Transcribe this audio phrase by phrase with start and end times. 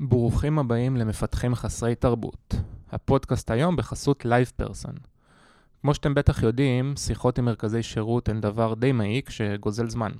[0.00, 2.54] ברוכים הבאים למפתחים חסרי תרבות.
[2.92, 4.98] הפודקאסט היום בחסות Live Person.
[5.80, 10.12] כמו שאתם בטח יודעים, שיחות עם מרכזי שירות הן דבר די מעיק שגוזל זמן.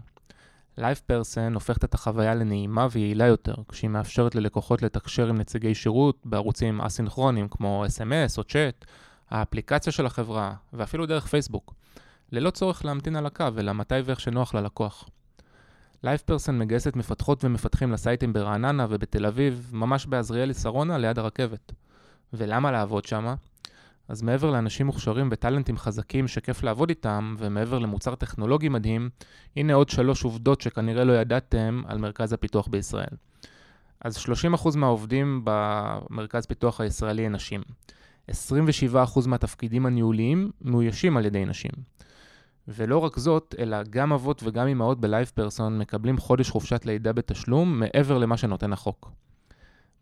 [0.78, 6.18] Live Person הופכת את החוויה לנעימה ויעילה יותר, כשהיא מאפשרת ללקוחות לתקשר עם נציגי שירות
[6.24, 8.84] בערוצים אסינכרונים כמו SMS או צ'אט,
[9.30, 11.74] האפליקציה של החברה, ואפילו דרך פייסבוק,
[12.32, 15.08] ללא צורך להמתין על הקו, אלא מתי ואיך שנוח ללקוח.
[16.02, 21.72] לייפפרסון מגייסת מפתחות ומפתחים לסייטים ברעננה ובתל אביב, ממש בעזריאלי שרונה ליד הרכבת.
[22.32, 23.34] ולמה לעבוד שמה?
[24.08, 29.10] אז מעבר לאנשים מוכשרים וטאלנטים חזקים שכיף לעבוד איתם, ומעבר למוצר טכנולוגי מדהים,
[29.56, 33.16] הנה עוד שלוש עובדות שכנראה לא ידעתם על מרכז הפיתוח בישראל.
[34.00, 37.62] אז 30% מהעובדים במרכז פיתוח הישראלי הם נשים.
[38.30, 38.34] 27%
[39.26, 41.70] מהתפקידים הניהוליים מאוישים על ידי נשים.
[42.68, 48.18] ולא רק זאת, אלא גם אבות וגם אמהות ב-LivePerson מקבלים חודש חופשת לידה בתשלום מעבר
[48.18, 49.12] למה שנותן החוק.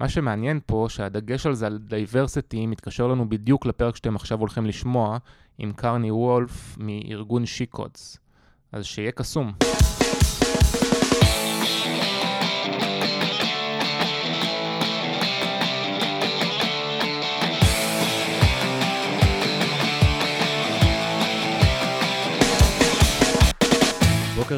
[0.01, 4.67] מה שמעניין פה, שהדגש על זה, על diversity, מתקשר לנו בדיוק לפרק שאתם עכשיו הולכים
[4.67, 5.19] לשמוע,
[5.59, 8.19] עם קרני וולף מארגון she codes.
[8.73, 9.53] אז שיהיה קסום.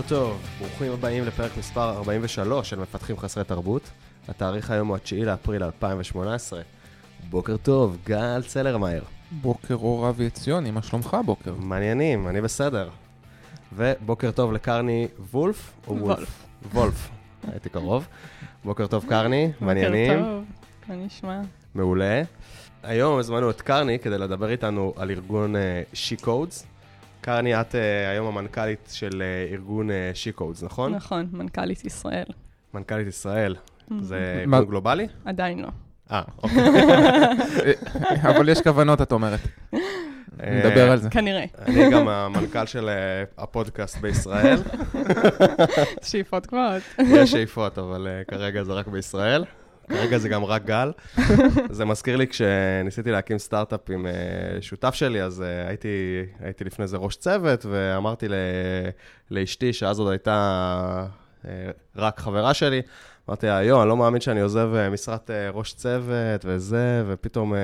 [0.08, 3.90] טוב, ברוכים הבאים לפרק מספר 43 של מפתחים חסרי תרבות.
[4.28, 6.60] התאריך היום הוא ה-9 לאפריל 2018.
[7.30, 9.04] בוקר טוב, גל צלרמייר.
[9.30, 11.54] בוקר אור אבי עציוני, מה שלומך הבוקר?
[11.54, 12.88] מעניינים, אני בסדר.
[13.72, 16.44] ובוקר טוב לקרני וולף, או וולף?
[16.72, 17.08] וולף,
[17.52, 18.06] הייתי קרוב.
[18.64, 20.18] בוקר טוב קרני, מעניינים.
[20.18, 20.44] בוקר טוב,
[20.88, 21.40] מה נשמע?
[21.74, 22.22] מעולה.
[22.82, 25.54] היום הזמנו את קרני כדי לדבר איתנו על ארגון
[25.94, 26.64] She Codes.
[27.20, 27.78] קרני, את uh,
[28.10, 30.94] היום המנכ"לית של uh, ארגון uh, She Codes, נכון?
[30.94, 32.24] נכון, מנכ"לית ישראל.
[32.74, 33.56] מנכ"לית ישראל.
[34.00, 35.06] זה מה- ארגון גלובלי?
[35.24, 35.68] עדיין לא.
[36.12, 36.58] אה, אוקיי.
[38.22, 39.40] אבל יש כוונות, את אומרת.
[40.46, 41.10] נדבר על זה.
[41.10, 41.44] כנראה.
[41.66, 42.94] אני גם המנכ"ל של אה,
[43.38, 44.58] הפודקאסט בישראל.
[46.08, 46.82] שאיפות גבוהות.
[46.98, 49.44] יש שאיפות, אבל אה, כרגע זה רק בישראל.
[49.88, 50.92] כרגע זה גם רק גל.
[51.70, 54.12] זה מזכיר לי כשניסיתי להקים סטארט-אפ עם אה,
[54.62, 55.88] שותף שלי, אז אה, הייתי,
[56.40, 58.34] הייתי לפני זה ראש צוות, ואמרתי ל-
[59.30, 61.06] לאשתי, שאז עוד הייתה
[61.48, 61.50] אה,
[61.96, 62.82] רק חברה שלי,
[63.28, 67.54] אמרתי לה, יו, אני לא מאמין שאני עוזב אה, משרת אה, ראש צוות וזה, ופתאום
[67.54, 67.60] אה,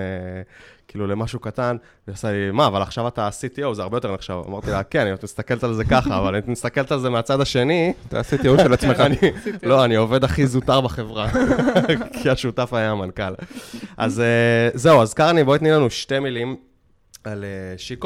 [0.88, 1.76] כאילו למשהו קטן,
[2.06, 4.38] והיא עושה לי, מה, אבל עכשיו אתה CTO, זה הרבה יותר נחשב.
[4.48, 7.92] אמרתי לה, כן, את מסתכלת על זה ככה, אבל את מסתכלת על זה מהצד השני,
[8.08, 9.00] תעשה תיאור של עצמך.
[9.00, 9.16] אני,
[9.62, 11.28] לא, אני עובד הכי זוטר בחברה,
[12.22, 13.34] כי השותף היה המנכ"ל.
[13.96, 16.56] אז אה, זהו, אז קרני, בואי תני לנו שתי מילים
[17.24, 17.44] על
[17.76, 17.96] שי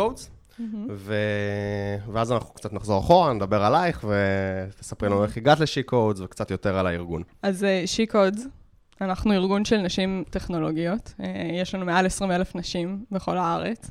[0.89, 6.51] קודס, ואז אנחנו קצת נחזור אחורה, נדבר עלייך, ותספרי לנו איך הגעת לשי קודס, וקצת
[6.51, 7.23] יותר על הארגון.
[7.43, 8.47] אז שיקודס,
[9.01, 11.15] אנחנו ארגון של נשים טכנולוגיות.
[11.21, 13.91] אה, יש לנו מעל 20 אלף נשים בכל הארץ,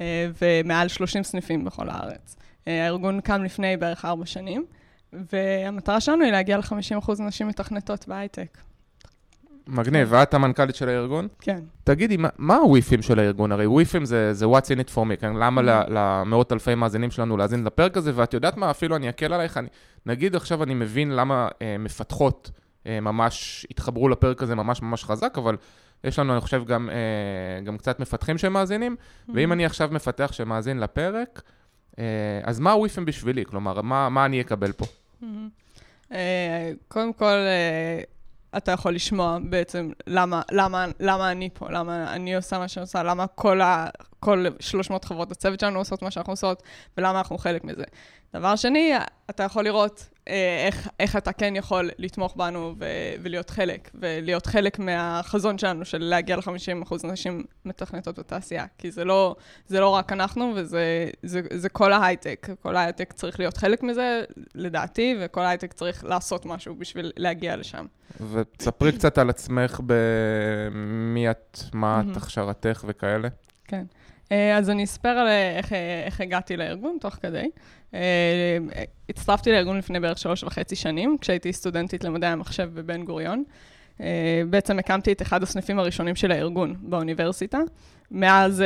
[0.00, 2.36] אה, ומעל 30 סניפים בכל הארץ.
[2.68, 4.64] אה, הארגון קם לפני בערך ארבע שנים,
[5.12, 8.58] והמטרה שלנו היא להגיע ל-50% נשים מתכנתות בהייטק.
[9.66, 11.28] מגניב, ואת המנכ"לית של הארגון?
[11.40, 11.60] כן.
[11.84, 13.52] תגידי, מה- מה הוויפים של הארגון?
[13.52, 15.36] הרי וויפים זה זה what's in it for me, כן?
[15.36, 18.12] למה ל- למאות אלפי מאזינים שלנו להאזין לפרק הזה?
[18.14, 19.68] ואת יודעת מה, אפילו אני אקל עלייך, אני-
[20.06, 22.50] נגיד עכשיו אני מבין למה אה, מפתחות
[22.86, 25.56] אה, ממש התחברו לפרק הזה ממש ממש חזק, אבל
[26.04, 26.94] יש לנו, אני חושב, גם, אה,
[27.64, 28.96] גם קצת מפתחים שמאזינים,
[29.34, 31.42] ואם אני עכשיו מפתח שמאזין לפרק,
[31.98, 32.04] אה,
[32.44, 33.44] אז מה הוויפים בשבילי?
[33.44, 34.84] כלומר, מה, מה אני אקבל פה?
[36.12, 38.00] אה, קודם כל, אה,
[38.56, 43.02] אתה יכול לשמוע בעצם למה, למה, למה אני פה, למה אני עושה מה שאני עושה,
[43.02, 43.88] למה כל, ה,
[44.20, 46.62] כל 300 חברות הצוות שלנו עושות מה שאנחנו עושות,
[46.98, 47.84] ולמה אנחנו חלק מזה.
[48.38, 48.92] דבר שני,
[49.30, 52.84] אתה יכול לראות אה, איך, איך אתה כן יכול לתמוך בנו ו,
[53.22, 58.64] ולהיות חלק, ולהיות חלק מהחזון שלנו של להגיע ל-50% נשים מתכנתות בתעשייה.
[58.78, 59.36] כי זה לא,
[59.66, 62.48] זה לא רק אנחנו, וזה זה, זה כל ההייטק.
[62.62, 67.86] כל ההייטק צריך להיות חלק מזה, לדעתי, וכל ההייטק צריך לעשות משהו בשביל להגיע לשם.
[68.32, 72.16] ותספרי קצת על עצמך, במי את, מה את.
[72.16, 73.28] הכשרתך וכאלה.
[73.64, 73.84] כן.
[74.32, 77.48] אה, אז אני אספר על אה, איך, אה, איך הגעתי לארגון תוך כדי.
[79.08, 83.44] הצטרפתי לארגון לפני בערך שלוש וחצי שנים, כשהייתי סטודנטית למדעי המחשב בבן גוריון.
[84.50, 87.58] בעצם הקמתי את אחד הסניפים הראשונים של הארגון באוניברסיטה.
[88.10, 88.62] מאז,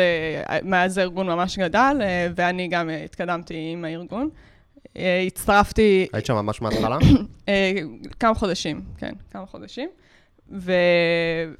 [0.63, 1.97] מאז הארגון ממש גדל,
[2.35, 4.29] ואני גם התקדמתי עם הארגון.
[5.27, 6.99] הצטרפתי היית שם ממש מההתחלה?
[8.21, 9.91] כמה חודשים, כן, כמה חודשים.
[10.51, 10.73] ו...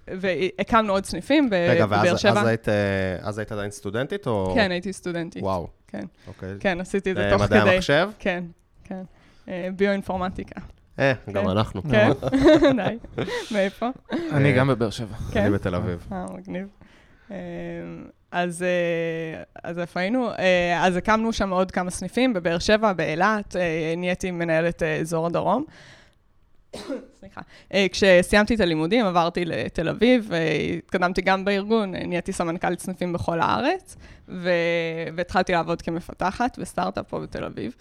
[0.09, 2.41] והקמנו עוד סניפים רגע, בבאר ואז שבע.
[2.41, 2.75] אז היית, אה,
[3.21, 4.53] אז היית עדיין סטודנטית, או...
[4.55, 5.43] כן, הייתי סטודנטית.
[5.43, 5.69] וואו.
[5.87, 6.05] כן.
[6.27, 6.49] אוקיי.
[6.61, 7.71] כן, עשיתי את זה אה, תוך מדעי כדי.
[7.71, 8.11] המחשב?
[8.19, 8.45] כן,
[8.85, 9.03] כן.
[9.49, 10.61] אה, ביואינפורמטיקה.
[10.99, 11.83] אה, גם אנחנו.
[11.83, 12.11] כן,
[12.77, 13.23] די.
[13.51, 13.89] מאיפה?
[14.33, 15.17] אני גם בבאר שבע.
[15.33, 15.41] כן?
[15.41, 16.07] אני בתל אביב.
[16.13, 16.69] אה, מגניב.
[18.33, 18.65] אז,
[19.65, 20.31] אז איפה היינו?
[20.77, 23.57] אז הקמנו שם עוד כמה סניפים, בבאר שבע, באילת,
[23.97, 25.65] נהייתי מנהלת אזור הדרום.
[27.21, 27.41] סליחה.
[27.75, 30.39] אה, כשסיימתי את הלימודים, עברתי לתל אביב, אה,
[30.79, 33.97] התקדמתי גם בארגון, אה, נהייתי סמנכ"לית סניפים בכל הארץ,
[34.29, 34.51] ו...
[35.17, 37.75] והתחלתי לעבוד כמפתחת בסטארט-אפ פה בתל אביב.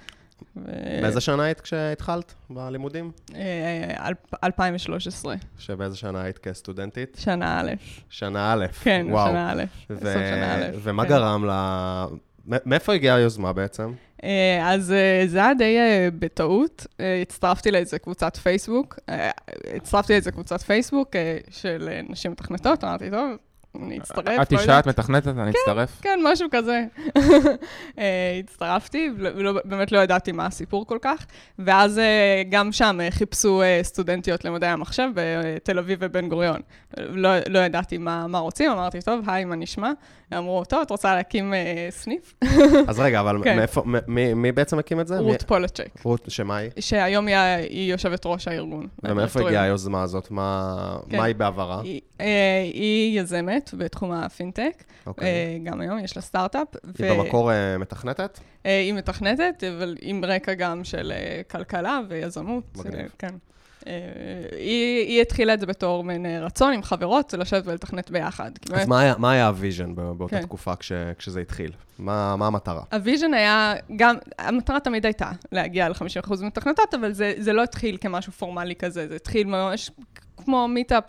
[0.57, 0.71] ו...
[1.01, 3.11] באיזה שנה היית כשהתחלת בלימודים?
[3.35, 7.17] אה, אלפ- 2013, שבאיזה שנה היית כסטודנטית?
[7.19, 7.71] שנה א'.
[8.09, 8.65] שנה א'.
[8.83, 9.27] כן, וואו.
[9.27, 9.63] שנה א'.
[9.89, 10.63] ו- שנה א'.
[10.83, 11.09] ומה כן.
[11.09, 11.51] גרם ל...
[12.65, 13.91] מאיפה הגיעה היוזמה בעצם?
[14.23, 16.87] אה, אז אה, זה היה די אה, בטעות.
[17.21, 18.99] הצטרפתי לאיזה קבוצת פייסבוק.
[19.75, 21.09] הצטרפתי לאיזה קבוצת פייסבוק
[21.49, 23.29] של נשים מתכנתות, אמרתי, טוב,
[23.75, 24.41] אני אצטרף.
[24.41, 26.01] את לא אישה, יודעת." את מתכנתת, אני אצטרף.
[26.01, 26.85] כן, משהו כזה.
[28.39, 29.09] הצטרפתי,
[29.65, 31.25] באמת לא ידעתי מה הסיפור כל כך.
[31.59, 32.01] ואז
[32.49, 36.61] גם שם חיפשו סטודנטיות למדעי המחשב בתל אביב ובן גוריון.
[36.97, 39.91] לא, לא ידעתי מה, מה רוצים, אמרתי, טוב, היי, מה נשמע?
[40.37, 42.33] אמרו, טוב, את רוצה להקים אה, סניף?
[42.87, 43.57] אז רגע, אבל כן.
[43.57, 45.19] מאיפה, מי- בעצם הקים את זה?
[45.19, 46.71] רות פולצ'ק, רות, שמה היא?
[46.79, 48.87] שהיום היא, יושבת ראש הארגון.
[49.03, 50.31] ומאיפה הגיעה היוזמה הזאת?
[50.31, 51.19] מה כן.
[51.19, 51.81] היא בעברה?
[51.83, 55.27] היא, אה, היא יזמת בתחום הפינטק, אוקיי.
[55.27, 56.67] אה, גם היום יש לה סטארט-אפ.
[56.99, 58.39] היא במקור מתכנתת?
[58.63, 61.13] היא מתכנתת, אבל עם רקע גם של
[61.51, 62.63] כלכלה ויזמות.
[62.77, 63.11] מגניב.
[63.19, 63.35] כן.
[63.89, 63.95] אה,
[64.57, 68.51] היא, היא התחילה את זה בתור מין אה, רצון עם חברות, לשבת ולתכנת ביחד.
[68.65, 70.41] אז באמת, מה היה- מה היה ה vision בא- באותה כן.
[70.41, 71.71] תקופה כש- כשזה התחיל?
[71.99, 72.81] מה מה המטרה?
[72.93, 76.01] ה vision היה, גם, המטרה תמיד הייתה להגיע ל-50%
[76.43, 79.91] מתכנתות, אבל זה, זה לא התחיל כמשהו פורמלי כזה, זה התחיל ממש
[80.37, 81.03] כמו meetup,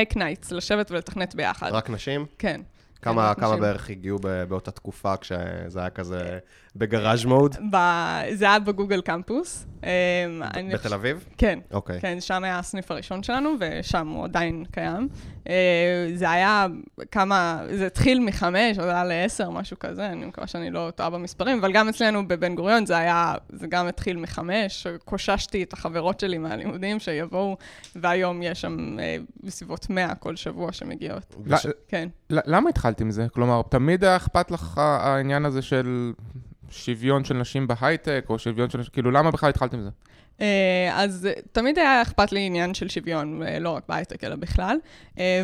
[0.00, 1.68] hack nights, לשבת ולתכנת ביחד.
[1.72, 2.26] רק נשים?
[2.38, 2.60] כן.
[3.02, 3.56] כמה רק כמה.
[3.56, 4.18] בערך הגיעו
[4.48, 6.38] באותה תקופה כשזה היה כזה
[6.76, 7.56] ב garage mode?
[7.72, 9.66] ב- זה היה בגוגל campus.
[9.82, 10.42] אמ,
[10.72, 11.24] בתל אביב?
[11.38, 11.58] כן.
[11.72, 12.00] אוקיי.
[12.00, 15.08] כן, שם היה הסניף הראשון שלנו, ושם הוא עדיין קיים.
[15.48, 16.66] אה, זה היה
[17.10, 21.58] כמה, זה התחיל מחמש, עוד היה לעשר, משהו כזה, אני מקווה שאני לא טועה במספרים,
[21.58, 26.38] אבל גם אצלנו בבן גוריון זה היה, זה גם התחיל מחמש, קוששתי את החברות שלי
[26.38, 27.56] מהלימודים שיבואו,
[27.96, 31.34] והיום יש שם אה, בסביבות 100 כל שבוע שמגיעות.
[31.88, 32.08] כן.
[32.30, 33.26] למה התחלת עם זה?
[33.32, 36.12] כלומר, תמיד היה אכפת לך העניין הזה של
[36.72, 39.88] שוויון של נשים בהייטק, או שוויון של נשים, כאילו, למה בכלל התחלת עם זה?
[40.40, 44.36] אה, אז אה, תמיד היה אכפת לי עניין של שוויון, אה, לא רק בהייטק, אלא
[44.36, 44.76] בכלל.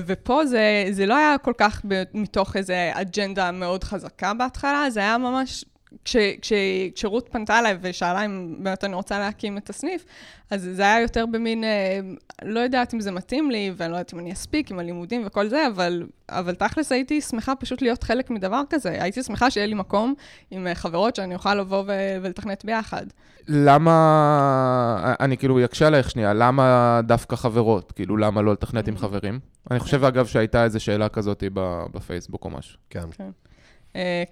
[0.06, 1.82] ופה זה, זה לא היה כל כך
[2.14, 5.64] מתוך איזו אג'נדה מאוד חזקה בהתחלה, זה היה ממש...
[6.04, 6.52] כש, כש,
[6.94, 10.04] כשרות פנתה אליי ושאלה אם באמת אני רוצה להקים את הסניף,
[10.50, 12.00] אז זה היה יותר במין, אה,
[12.42, 15.48] לא יודעת אם זה מתאים לי, ואני לא יודעת אם אני אספיק עם הלימודים וכל
[15.48, 19.02] זה, אבל, אבל תכלס הייתי שמחה פשוט להיות חלק מדבר כזה.
[19.02, 20.14] הייתי שמחה שיהיה לי מקום
[20.50, 23.06] עם אה, חברות שאני אוכל לבוא ו- ולתכנת ביחד.
[23.48, 27.92] למה, אני כאילו אקשה עלייך שנייה, למה דווקא חברות?
[27.92, 28.98] כאילו, למה לא לתכנת עם Mm.
[28.98, 29.40] חברים?
[29.70, 32.78] אני חושב, אגב, שהייתה איזו שאלה כזאת ב- בפייסבוק או משהו.
[32.90, 33.00] כן.
[33.00, 33.22] Uh,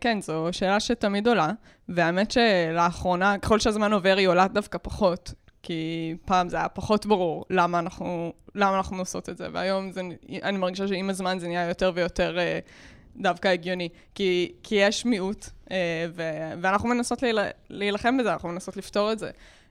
[0.00, 1.50] כן, זו שאלה שתמיד עולה,
[1.88, 5.32] והאמת שלאחרונה, ככל שהזמן עובר, היא עולה דווקא פחות,
[5.66, 10.00] כי פעם זה היה פחות ברור למה אנחנו, למה אנחנו עושות את זה, והיום זה,
[10.42, 15.44] אני מרגישה שעם הזמן זה נהיה יותר ויותר uh, דווקא הגיוני, כי, כי יש מיעוט,
[15.44, 15.70] uh,
[16.14, 16.22] ו,
[16.60, 17.38] ואנחנו מנסות להיל,
[17.70, 19.30] להילחם בזה, אנחנו מנסות לפתור את זה.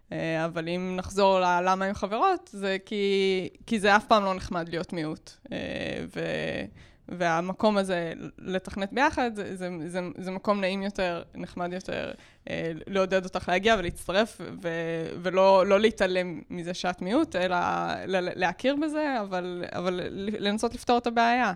[0.10, 0.14] Uh,
[0.46, 4.94] אבל אם נחזור ללמה הם חברות, זה כי, כי זה אף פעם לא נחמד להיות
[4.94, 5.32] מיעוט.
[5.46, 5.52] Uh,
[6.16, 6.22] ו...
[7.10, 12.12] והמקום הזה, לתכנת ביחד, זה, זה, זה, זה מקום נעים יותר, נחמד יותר,
[12.50, 14.70] אה, לעודד אותך להגיע ולהצטרף, ו,
[15.22, 17.56] ולא לא להתעלם מזה שאת מיעוט, אלא
[18.08, 20.02] ל- להכיר בזה, אבל, אבל
[20.40, 21.54] לנסות לפתור את הבעיה,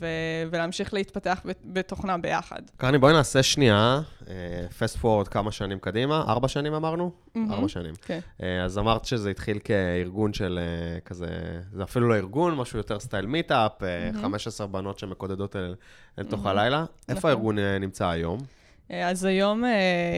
[0.00, 0.06] ו,
[0.50, 2.62] ולהמשיך להתפתח בתוכנה ביחד.
[2.76, 4.00] קרני, בואי נעשה שנייה,
[4.78, 7.12] fast forward כמה שנים קדימה, ארבע שנים אמרנו?
[7.34, 7.52] מהמם.
[7.52, 7.94] ארבע שנים.
[8.02, 8.20] כן.
[8.42, 11.28] אה, אז אמרת שזה התחיל כארגון של אה, כזה,
[11.72, 15.74] זה אפילו לא ארגון, משהו יותר style meetup, אה, 15 בנות שמקודדות אל
[16.18, 16.84] אל תוך הלילה.
[17.08, 17.30] איפה נכון.
[17.30, 18.38] הארגון אה, נמצא היום?
[19.04, 19.64] אז היום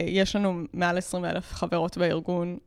[0.07, 2.57] יש לנו מעל 20 אלף חברות בארגון,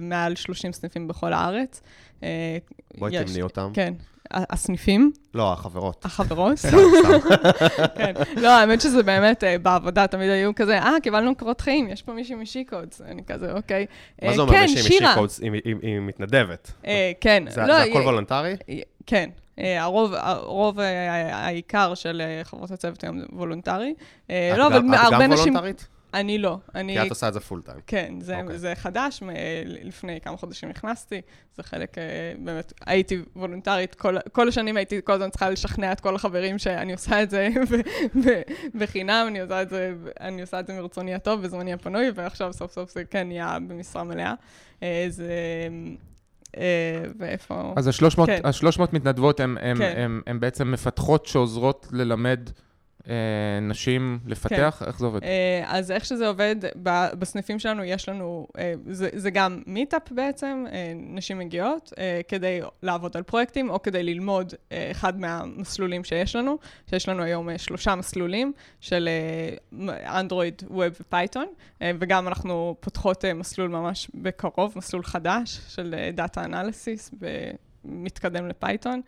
[0.00, 1.82] מעל 30 סניפים בכל הארץ.
[2.24, 2.58] אה,
[2.98, 3.70] בואי תמני אותם.
[3.74, 3.94] כן.
[4.30, 6.04] הסניפים, לא, החברות.
[6.04, 6.56] החברות.
[6.56, 7.28] סתם, סתם.
[7.98, 8.12] כן.
[8.36, 12.12] לא, האמת שזה באמת, אה, בעבודה תמיד היו כזה, אה, קיבלנו קורות חיים, יש פה
[12.12, 13.00] מישהי מ she codes.
[13.00, 13.86] אני כזה, אוקיי.
[14.22, 14.98] מה אה, זה אומר כן, מישהי.
[15.06, 15.40] מ she codes?
[15.40, 16.72] היא- מתנדבת.
[17.20, 17.44] כן.
[17.48, 18.56] זה לא, הכל וולונטרי?
[19.06, 19.30] כן.
[19.58, 20.80] הרוב, הרוב
[21.32, 23.94] העיקר של חברות הצוות היום זה וולונטרי.
[24.26, 25.30] את לא, גם- את גם.
[25.30, 25.86] וולונטרית?
[26.14, 26.58] אני לא.
[26.74, 26.96] אני...
[26.96, 27.78] כי את עושה את זה full time.
[27.86, 28.56] כן, זה, אוקיי.
[28.56, 28.58] okay.
[28.58, 29.28] זה חדש, מ-
[29.66, 31.20] לפני כמה חודשים נכנסתי,
[31.56, 36.00] זה חלק, אה, באמת, הייתי וולונטרית, כל, כל השנים הייתי כל הזמן צריכה לשכנע את
[36.00, 38.42] כל החברים שאני עושה את זה ב- ב-
[38.74, 42.72] בחינם, אני עושה את זה, אני עושה את זה מרצוני הטוב, בזמני הפנוי, ועכשיו סוף
[42.72, 44.34] סוף זה כן נהיה במשרה מלאה.
[44.82, 45.28] אה, זה...
[47.18, 47.72] ואיפה...
[47.76, 48.40] אז ה-300 כן.
[48.44, 50.40] ה-300 מתנדבות הן כן.
[50.40, 52.63] בעצם מפתחות שעוזרות ללמד אה,
[53.62, 54.82] נשים לפתח?
[54.86, 55.22] איך זה עובד?
[55.22, 60.02] אה, אז איך שזה עובד, ב- בסניפים שלנו יש לנו, אה, זה, זה גם מיטאפ
[60.10, 66.04] בעצם, אה, נשים מגיעות אה, כדי לעבוד על פרויקטים או כדי ללמוד אה, אחד מהמסלולים
[66.04, 66.58] שיש לנו,
[66.90, 69.08] שיש לנו היום אה, שלושה מסלולים של
[70.06, 71.46] אנדרואיד, web ו Python,
[71.82, 77.10] אה, וגם אנחנו פותחות אה, מסלול ממש בקרוב, מסלול חדש של data analysis
[77.84, 79.00] מתקדם ל Python.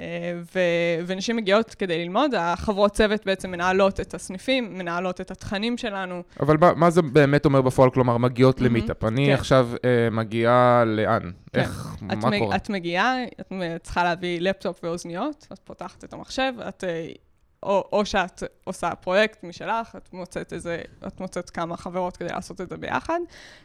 [0.00, 5.78] אה, ו- ונשים מגיעות כדי ללמוד, החברות צוות בעצם מנהלות את הסניפים, מנהלות את התכנים
[5.78, 6.22] שלנו.
[6.40, 7.90] אבל מה, מה זה באמת אומר בפועל?
[7.90, 8.64] כלומר, מגיעות mm-hmm.
[8.64, 9.04] למיטאפ.
[9.04, 9.32] אני כן.
[9.32, 11.22] עכשיו אה, מגיעה לאן?
[11.52, 11.60] כן.
[11.60, 12.56] איך, מה מג, קורה?
[12.56, 13.52] את מגיעה, את
[13.82, 16.84] צריכה להביא לפטופ ואוזניות, את פותחת את המחשב, את...
[16.84, 17.08] אה,
[17.62, 22.60] או, או שאת עושה פרויקט משלך, את מוצאת איזה, את מוצאת כמה חברות כדי לעשות
[22.60, 23.18] את זה ביחד,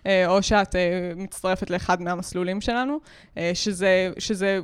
[0.05, 0.75] או שאת
[1.15, 2.99] מצטרפת לאחד מהמסלולים שלנו,
[3.53, 4.59] שזה, שזה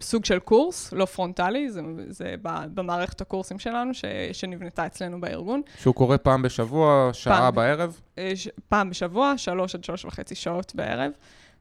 [0.00, 2.34] סוג של קורס, לא פרונטלי, זה, זה
[2.74, 5.62] במערכת הקורסים שלנו, ש, שנבנתה אצלנו בארגון.
[5.78, 8.00] שהוא קורה פעם בשבוע, שעה פעם, בערב?
[8.18, 11.10] אה, ש, פעם בשבוע, שלוש עד שלוש וחצי שעות בערב.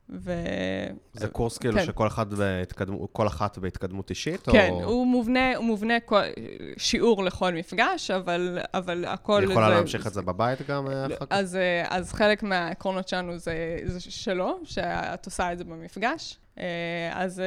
[0.09, 0.33] ו...
[1.13, 1.85] זה קורס כאילו כן.
[1.85, 4.41] שכל אחד בהתקדמות, כל אחת בהתקדמות אישית?
[4.41, 4.83] כן, או...
[4.83, 6.21] הוא מובנה, הוא מובנה כל,
[6.77, 9.41] שיעור לכל מפגש, אבל, אבל הכל...
[9.41, 9.75] היא יכולה זה...
[9.75, 11.25] להמשיך את זה בבית גם אה, אחר כך?
[11.29, 16.37] אז, אה, אז חלק מהעקרונות שלנו זה, זה שלו, שאת עושה את זה במפגש.
[17.13, 17.41] אז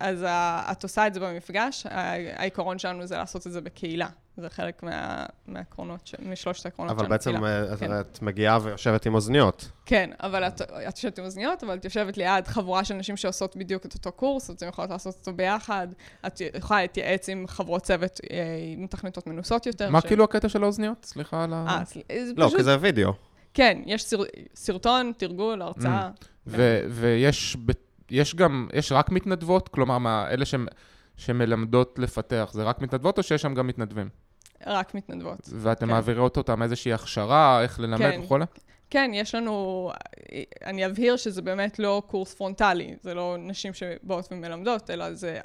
[0.00, 4.08] אז את עושה את זה במפגש, העיקרון שלנו זה לעשות את זה בקהילה.
[4.40, 7.38] זה חלק מה, מהעקרונות, משלושת העקרונות של הקהילה.
[7.38, 8.00] אבל בעצם כן.
[8.00, 9.68] את מגיעה ויושבת עם אוזניות.
[9.86, 13.56] כן, אבל את, את יושבת עם אוזניות, אבל את יושבת ליד חבורה של נשים שעושות
[13.56, 15.88] בדיוק את אותו קורס, אתן יכולות לעשות אותו ביחד,
[16.26, 18.36] את יכולה להתייעץ עם חברות צוות, אה,
[18.72, 19.90] עם מתכנתות מנוסות יותר.
[19.90, 20.06] מה ש...
[20.06, 21.04] כאילו הקטע של האוזניות?
[21.04, 21.82] סליחה על ה...
[21.82, 22.50] 아, לא.
[22.56, 23.12] כי זה וידאו.
[23.54, 24.22] כן, יש סר...
[24.54, 26.10] סרטון, תרגול, הרצאה.
[26.10, 26.50] Mm.
[26.90, 27.56] ויש...
[28.10, 29.68] יש גם, יש רק מתנדבות?
[29.68, 30.54] כלומר, מה, אלה ש,
[31.16, 34.08] שמלמדות לפתח, זה רק מתנדבות או שיש שם גם מתנדבים?
[34.66, 35.48] רק מתנדבות.
[35.52, 35.92] ואתם כן.
[35.92, 38.20] מעבירות אותם איזושהי הכשרה, איך ללמד כן.
[38.24, 38.44] וכולי?
[38.90, 39.90] כן, יש לנו,
[40.64, 45.40] אני אבהיר שזה באמת לא קורס פרונטלי, זה לא נשים שבאות ומלמדות, אלא זה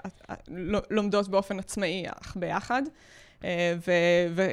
[0.89, 2.81] לומדות באופן עצמאי, אך ביחד.
[3.43, 3.75] אה,
[4.35, 4.43] ו,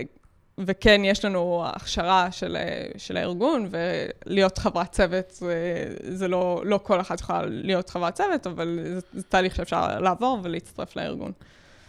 [0.58, 2.56] וכן, יש לנו הכשרה של,
[2.96, 8.46] של הארגון, ולהיות חברת צוות, זה, זה לא, לא כל אחת יכולה להיות חברת צוות,
[8.46, 11.32] אבל זה, זה תהליך שאפשר לעבור ולהצטרף לארגון.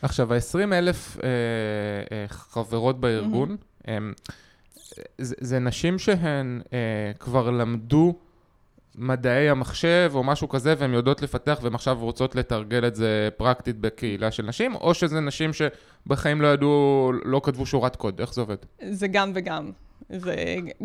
[0.02, 1.30] עכשיו, ה-20 אלף אה,
[2.12, 3.92] אה, חברות בארגון, mm-hmm.
[3.92, 4.14] הם,
[5.18, 8.16] זה, זה נשים שהן אה, כבר למדו
[8.96, 13.80] מדעי המחשב או משהו כזה, והן יודעות לפתח והן עכשיו רוצות לתרגל את זה פרקטית
[13.80, 18.42] בקהילה של נשים, או שזה נשים שבחיים לא ידעו, לא כתבו שורת קוד, איך זה
[18.42, 18.58] עובד?
[18.90, 19.72] זה גם וגם.
[20.10, 20.36] זה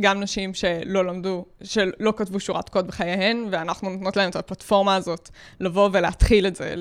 [0.00, 5.30] גם נשים שלא למדו, שלא כתבו שורת קוד בחייהן, ואנחנו נותנות להן את הפלטפורמה הזאת
[5.60, 6.74] לבוא ולהתחיל את זה,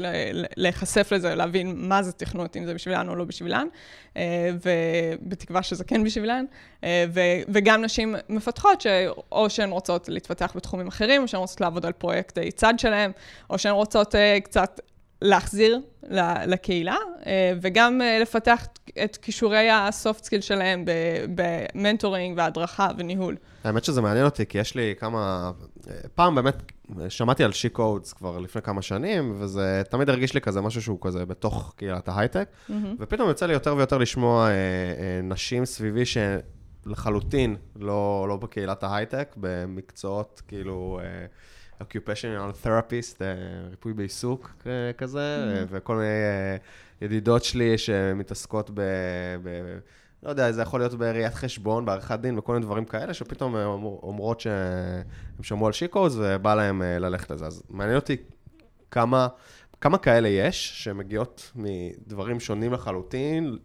[0.58, 3.68] להיחשף לזה, להבין מה זה תכנות, אם זה בשבילן או לא בשבילן,
[4.18, 6.46] אה, ובתקווה שזה כן בשבילן,
[6.84, 7.06] אה,
[7.48, 12.40] וגם נשים מפתחות, שאו שהן רוצות להתפתח בתחומים אחרים, או שהן רוצות לעבוד על פרויקט
[12.56, 13.12] צד שלהן,
[13.50, 14.80] או שהן רוצות אה, קצת
[15.26, 15.80] להחזיר
[16.48, 18.68] לקהילה, אה, וגם אה, לפתח
[19.04, 20.86] את כישורי ה soft skill שלהם
[21.36, 23.36] ב mentoring והדרכה וניהול.
[23.64, 25.52] האמת שזה מעניין אותי, כי יש לי כמה...
[26.16, 26.56] פעם באמת
[27.10, 30.98] שמעתי על שי קודס כבר לפני כמה שנים, וזה תמיד הרגיש לי כזה משהו שהוא
[31.02, 32.74] כזה בתוך קהילת ההייטק, mm-hmm.
[33.00, 36.04] ופתאום יוצא לי יותר ויותר לשמוע אה, אה, נשים סביבי
[36.86, 41.00] שלחלוטין לא, לא בקהילת ההייטק, במקצועות כאילו...
[41.04, 41.26] אה,
[41.82, 45.68] occupational therapist, אה, ריפוי בעיסוק אה, כזה, mm-hmm.
[45.70, 46.08] וכל מיני
[47.02, 48.82] ידידות שלי שמתעסקות ב...
[49.44, 49.78] ב
[50.24, 53.56] לא יודע, זה יכול להיות בראיית חשבון, בעריכת דין וכל מיני דברים כאלה, שפתאום
[54.04, 55.04] אומרות שהן
[55.42, 57.46] שמעו על she codes ובא להם ללכת לזה.
[57.46, 58.18] אז מעניין אותי
[58.92, 59.28] כמה,
[59.82, 63.58] כמה כאלה יש שמגיעות מדברים שונים לחלוטין.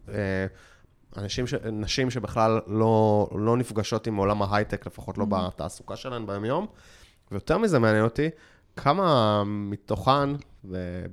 [1.17, 1.55] אנשים, ש...
[1.55, 5.51] נשים שבכלל לא, לא נפגשות עם עולם ההייטק, לפחות לא mm-hmm.
[5.55, 6.67] בתעסוקה שלהן ביום-יום.
[7.33, 8.29] ויותר מזה מעניין אותי,
[8.77, 10.31] כמה מתוכן,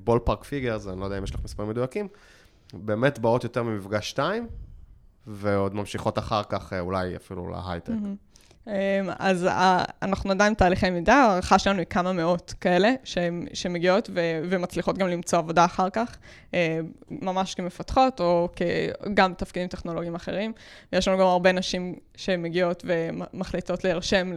[0.03, 2.07] ballpark figures, אני לא יודע אם יש לך מספרים מדויקים,
[2.73, 4.47] באמת באות יותר ממפגש 2,
[5.27, 7.89] ועוד ממשיכות אחר כך אולי אפילו להייטק.
[7.89, 8.26] Mm-hmm.
[8.67, 12.93] אמ, אז אה, אנחנו עדיין בתהליכי מידע, הערכה שלנו היא כמה מאות כאלה
[13.53, 14.09] שמגיעות
[14.49, 16.17] ומצליחות גם למצוא עבודה אחר כך,
[16.53, 18.49] אה, ממש כמפתחות או
[19.13, 20.53] גם תפקידים טכנולוגיים אחרים.
[20.93, 24.31] ויש לנו גם הרבה נשים שמגיעות ומחליטות להירשם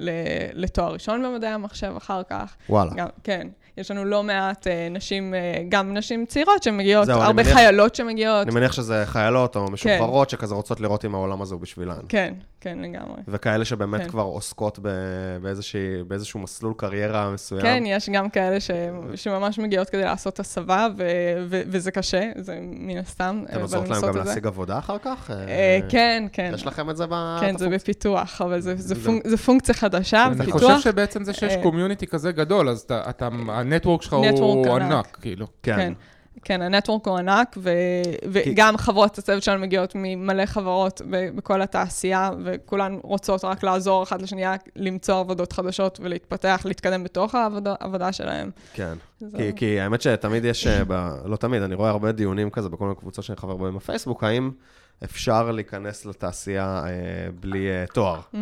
[0.52, 2.56] לתואר ראשון במדעי המחשב אחר כך.
[2.68, 2.90] וואלה.
[2.96, 3.48] גם, כן.
[3.80, 7.54] יש לנו לא מעט אה, נשים, אה, גם נשים צעירות שמגיעות, זהו, אני הרבה מניח-
[7.54, 8.46] חיילות שמגיעות.
[8.46, 11.94] אני מניח שזה חיילות או משוחררות שכזה רוצות לראות אם העולם הזה הוא בשבילן.
[12.08, 13.16] כן, כן, לגמרי.
[13.28, 14.08] וכאלה שבאמת כן.
[14.08, 14.88] כבר עוסקות ב-
[15.42, 17.62] באיזושהי- באיזשהו מסלול קריירה מסוים.
[17.62, 18.70] כן, יש גם כאלה ש...
[19.14, 21.04] שממש מגיעות כדי לעשות הסבה, ו...
[21.48, 21.62] ו...
[21.66, 23.44] וזה קשה, זה מן הסתם.
[23.52, 24.16] אבל עוזרות להם גם.
[24.16, 25.30] להשיג עבודה אחר כך?
[25.48, 26.50] אה, כן, כן.
[26.54, 27.36] יש לכם את זה ב...
[27.40, 27.68] כן, זה?
[27.68, 30.60] בפיתוח, אבל זה, זה, זה- פונק, זה פונקציה חדשה, אני בפיתוח.
[30.62, 33.28] חושב שבעצם זה שיש אה, קומיוניטי כזה גדול, אז אתה- אתה,
[33.72, 34.26] הנטוורק שלך הוא
[34.76, 34.82] ענק.
[34.92, 35.46] ענק, כאילו.
[35.62, 35.76] כן.
[35.76, 35.92] כן.
[36.44, 37.70] כן, הנטוורק הוא ענק, ו...
[38.32, 44.22] וגם חברות הצוות שלנו מגיעות ממלא חברות ב- בכל התעשייה, וכולן רוצות רק לעזור אחת
[44.22, 48.50] לשנייה, למצוא עבודות חדשות ולהתפתח, להתקדם בתוך העבודה, העבודה שלהם.
[48.74, 48.94] כן.
[49.20, 50.92] זה- כי, כי האמת שתמיד יש, אה, ב...
[51.24, 54.50] לא תמיד, אני רואה הרבה דיונים כזה בכל מיני קבוצות שאני חבר בהן בפייסבוק, האם
[55.04, 56.90] אפשר להיכנס לתעשייה אה,
[57.40, 58.20] בלי אה, תואר.
[58.34, 58.40] אה,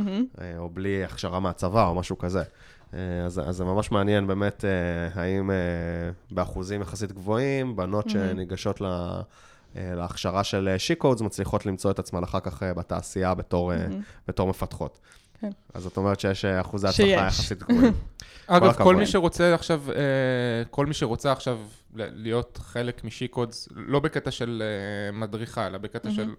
[0.58, 2.42] או בלי הכשרה מהצבא או משהו כזה.
[2.94, 5.56] אה, אז, אז זה ממש מעניין באמת, אה, האם אה,
[6.30, 8.10] באחוזים יחסית גבוהים, בנות Mhm.
[8.10, 8.84] שניגשות ל...
[9.76, 14.00] אה, להכשרה של שי-קודס, מצליחות למצוא את עצמן אחר כך בתעשייה בתור, מהמם.
[14.28, 14.98] בתור מפתחות.
[15.40, 15.50] כן.
[15.74, 16.88] אז את אומרת שיש אחוזי.
[16.88, 17.92] הצלחה יחסית גבוהים.
[18.46, 18.96] אגב, כל.
[18.96, 19.82] מי שרוצה עכשיו,
[20.70, 21.58] כל מי שרוצה עכשיו
[21.94, 24.62] ל- להיות חלק משי-קודס, לא בקטע של
[25.12, 26.34] מדריכה, אלא בקטע של...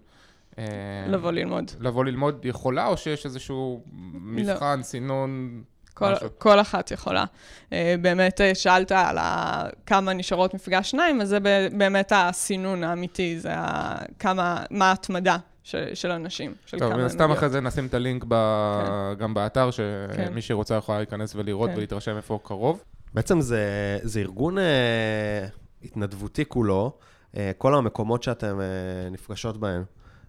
[1.08, 1.70] לבוא ללמוד.
[1.80, 5.62] לבוא ללמוד יכולה, או שיש איזשהו מבחן, סינון?
[5.94, 6.28] כל, משהו.
[6.38, 7.24] כל אחת יכולה.
[7.72, 11.38] אה, באמת אה, שאלת על ה- כמה נשארות מפגש שניים, אז זה
[11.78, 17.00] באמת הסינון האמיתי, זה ה- כמה, מה ההתמדה של, של אנשים, של טוב, כמה מן
[17.00, 17.38] הן הסתם מגיעות.
[17.38, 19.70] אחרי זה נשים את הלינק ב- גם באתר,
[20.16, 20.26] כן.
[20.26, 21.76] שמי שרוצה יכולה להיכנס ולראות כן.
[21.76, 22.82] ולהתרשם איפה הוא קרוב.
[23.14, 23.64] בעצם זה,
[24.02, 25.46] זה ארגון אה,
[25.84, 26.92] התנדבותי כולו,
[27.36, 28.66] אה, כל המקומות שאתם אה,
[29.10, 29.84] נפגשות בהם,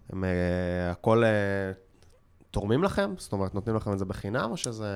[0.09, 0.29] הם אה,
[0.91, 1.29] הכל אה,
[2.51, 3.13] תורמים לכם?
[3.17, 4.87] זאת אומרת, נותנים לכם את זה בחינם, או שזה...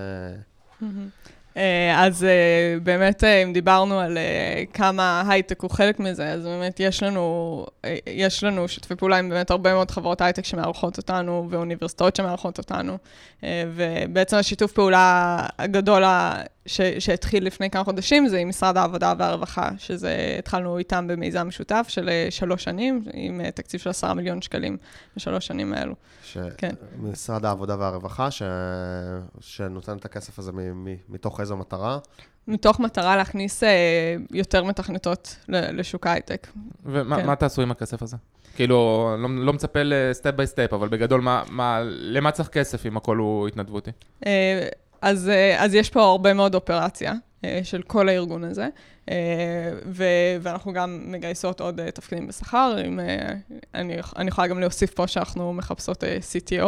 [1.58, 4.17] אה, אז אה, באמת, אה, אם דיברנו על
[4.74, 7.65] כמה הייטק הוא חלק מזה, אז באמת יש לנו,
[8.08, 12.98] יש לנו שיתופי פעולה עם באמת הרבה מאוד חברות הייטק שמארחות אותנו, ואוניברסיטאות שמארחות אותנו,
[13.75, 16.03] ובעצם השיתוף פעולה הגדול
[16.65, 21.86] ש- שהתחיל לפני כמה חודשים זה עם משרד העבודה והרווחה, שזה, התחלנו איתם במיזם משותף
[21.89, 24.77] של אה, שלוש שנים, עם אה, תקציב של עשרה מיליון שקלים
[25.15, 25.95] בשלוש שנים האלו.
[26.24, 26.37] ש...
[26.57, 26.72] כן.
[27.00, 28.42] משרד העבודה והרווחה, ש...
[29.39, 30.85] שנותן את הכסף הזה מ...
[30.85, 30.96] מ...
[31.09, 31.98] מתוך איזו מטרה?
[32.48, 36.48] מתוך מטרה להכניס אה, יותר מתכנתות ל- לשוק ההייטק.
[36.85, 37.25] ומה כן.
[37.27, 38.18] מה תעשו עם הכסף הזה?
[38.55, 42.85] כאילו, לא, לא מצפה ל step by step, אבל בגדול, מה, מה, למה צריך כסף
[42.85, 43.92] אם הכל הוא התנדבותי?
[45.01, 47.14] אז, אה, אז יש פה הרבה מאוד אופרציה
[47.46, 48.68] אה, של כל הארגון הזה,
[49.12, 49.16] אה,
[49.86, 52.75] ו- ואנחנו גם מגייסות עוד תפקידים בשכר.
[53.00, 53.34] אה,
[53.75, 56.66] אני, אני יכולה גם להוסיף פה שאנחנו מחפשות CTO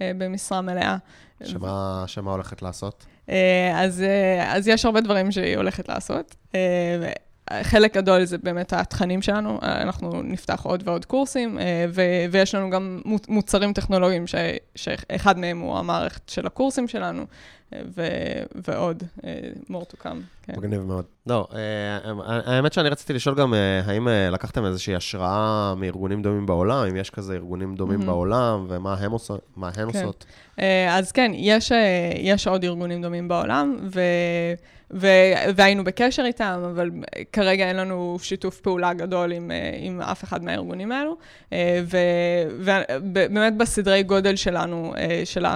[0.00, 0.96] במשרה מלאה.
[1.44, 3.06] שמה, שמה הולכת לעשות?
[3.74, 4.04] אז,
[4.46, 6.36] אז יש הרבה דברים שהיא הולכת לעשות.
[7.62, 12.54] חלק גדול זה באמת התכנים שלנו, אה, אנחנו נפתח עוד ועוד קורסים, אה, ו- ויש
[12.54, 14.34] לנו גם מו- מוצרים טכנולוגיים, ש-
[14.74, 17.22] שאחד מהם הוא המערכת של הקורסים שלנו,
[17.72, 19.02] אה, ו- ועוד,
[19.70, 20.16] more to come.
[20.42, 20.52] כן.
[20.56, 21.04] מגניב מאוד.
[21.26, 21.48] לא,
[22.26, 23.54] האמת שאני רציתי לשאול גם,
[23.86, 28.06] האם לקחתם איזושהי השראה מארגונים דומים בעולם, אם יש כזה ארגונים דומים מהמם.
[28.12, 29.40] בעולם, ומה הם עושות?
[29.56, 29.98] מה הן כן.
[30.04, 30.24] עושות?
[30.90, 31.72] אז כן, יש,
[32.18, 34.00] יש עוד ארגונים דומים בעולם, ו,
[34.90, 36.90] והיינו בקשר איתם, אבל
[37.32, 41.16] כרגע אין לנו שיתוף פעולה גדול עם, אה, עם אף אחד מהארגונים האלו.
[41.52, 45.46] אה, ובאמת בסדרי גודל שלנו, אה, של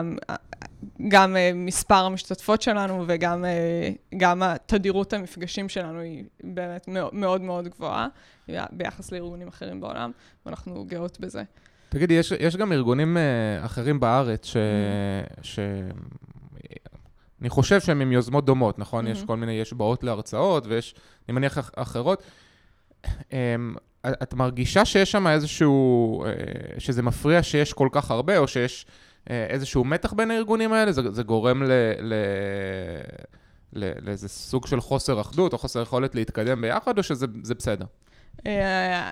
[1.08, 3.44] גם מספר המשתתפות שלנו וגם
[4.16, 8.08] גם התדירות המפגשים שלנו היא באמת מאוד מאוד, גבוהה
[8.72, 10.10] ביחס לארגונים אחרים בעולם,
[10.46, 11.42] ואנחנו גאות בזה.
[11.88, 13.16] תגידי, יש, יש גם ארגונים
[13.60, 14.56] אחרים בארץ ש...
[15.42, 15.58] ש...
[17.40, 19.06] אני חושב שהם עם יוזמות דומות, נכון?
[19.06, 19.10] Mhm.
[19.10, 20.94] יש כל מיני, יש באות להרצאות ויש,
[21.28, 22.22] אני מניח, אח- אחרות.
[23.06, 23.30] Um,
[24.06, 26.30] את מרגישה שיש שם איזשהו, uh,
[26.80, 28.86] שזה מפריע שיש כל כך הרבה, או שיש
[29.24, 30.92] uh, איזשהו מתח בין הארגונים האלה?
[30.92, 31.70] זה, זה גורם ל...
[32.00, 32.14] ל...
[33.72, 37.84] ל- לאיזה סוג של חוסר אחדות או חוסר יכולת להתקדם ביחד, או שזה זה בסדר?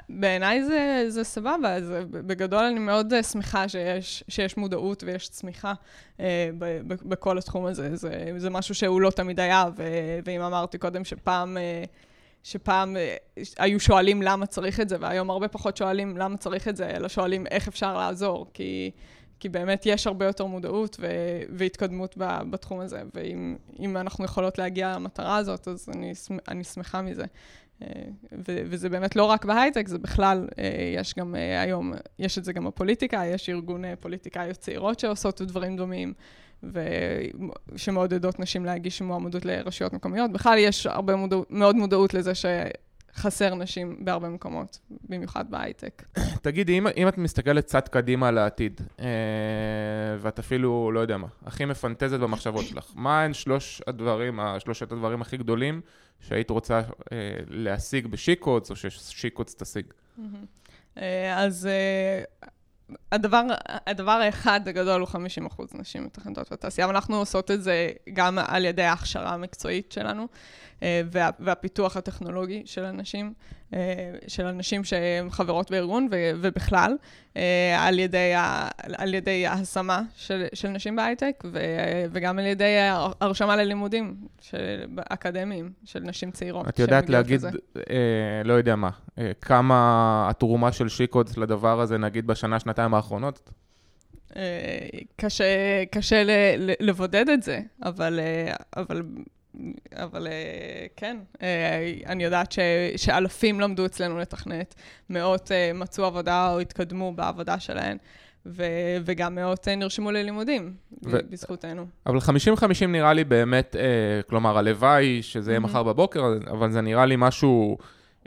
[0.09, 5.73] בעיניי זה, זה סבבה, זה, בגדול אני מאוד אה, שמחה שיש, שיש מודעות ויש צמיחה
[6.21, 7.97] אה, ב, ב, בכל התחום הזה.
[7.97, 9.83] זה, זה משהו שהוא לא תמיד היה, ו,
[10.25, 11.85] ואם אמרתי קודם שפעם, אה,
[12.43, 13.17] שפעם אה,
[13.59, 17.09] היו שואלים למה צריך את זה, והיום הרבה פחות שואלים למה צריך את זה, אלא
[17.09, 18.91] שואלים איך אפשר לעזור, כי...
[19.41, 24.59] כי באמת יש הרבה יותר מודעות ו- והתקדמות ב- בתחום הזה, ואם אם אנחנו יכולות
[24.59, 26.13] להגיע למטרה הזאת, אז אני,
[26.49, 27.25] אני שמחה מזה.
[27.83, 27.89] אה,
[28.49, 32.53] וזה באמת לא רק בהייטק, זה בכלל, אה, יש גם אה, היום, יש את זה
[32.53, 36.13] גם בפוליטיקה, יש ארגון פוליטיקאיות צעירות שעושות דברים דומים,
[37.77, 40.33] שמעודדות נשים להגיש מועמדות לרשויות מקומיות.
[40.33, 42.33] בכלל יש הרבה מודע, מאוד מודעות לזה
[43.17, 46.03] שחסר נשים בהרבה מקומות, במיוחד בהייטק.
[46.43, 49.07] תגידי, אם, אם את מסתכלת קצת קדימה לעתיד, אה,
[50.19, 55.23] ואת אפילו, לא יודע מה, הכי מפנטזת במחשבות שלך, מה הן שלוש הדברים, שלושת הדברים
[55.23, 55.81] הכי גדולים
[56.21, 56.81] שהיית רוצה
[57.13, 59.87] אה, להשיג בשיקוץ, או ששיקוץ תשיג?
[60.99, 62.49] אה, אז אה,
[63.13, 63.43] הדבר,
[63.87, 68.65] הדבר האחד הגדול הוא 50 אחוז נשים מתכנתות בתעשייה, ואנחנו עושות את זה גם על
[68.65, 70.29] ידי ההכשרה המקצועית שלנו
[70.83, 73.33] אה, וה, והפיתוח הטכנולוגי של אנשים, אה,
[74.27, 76.97] של אנשים שהן חברות בארגון ובכלל,
[77.37, 81.45] אה, על ידי, ה, על ידי ההשמה של, של נשים בהייטק
[82.13, 82.77] וגם על ידי
[83.21, 86.69] הרשמה ללימודים של, אקדמיים של נשים צעירות.
[86.69, 92.27] את יודעת להגיד, אה, לא יודע מה, אה, כמה התרומה של שיקודס לדבר הזה, נגיד
[92.27, 93.51] בשנה, שנתיים האחרונות?
[95.17, 96.23] קשה, קשה
[96.81, 98.21] לבודד את זה, אבל,
[98.77, 99.03] אבל
[99.95, 102.59] אבל אה, כן, אה, אני יודעת ש,
[102.97, 104.75] שאלפים למדו אצלנו לתכנת,
[105.11, 107.97] מאות אה, מצאו עבודה או התקדמו בעבודה שלהן.
[108.49, 110.73] ו- וגם מאות נרשמו ללימודים,
[111.05, 111.87] ו- בזכותנו.
[112.07, 115.63] אבל 50-50 נראה לי באמת, אה, כלומר, הלוואי שזה יהיה mm-hmm.
[115.63, 117.79] מחר בבוקר, אבל זה נראה לי משהו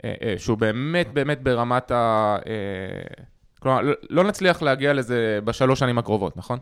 [0.04, 2.36] אה, אה, שהוא באמת באמת ברמת ה...
[2.46, 2.52] אה,
[3.60, 6.58] כלומר, לא, לא נצליח להגיע לזה בשלוש שנים הקרובות, נכון?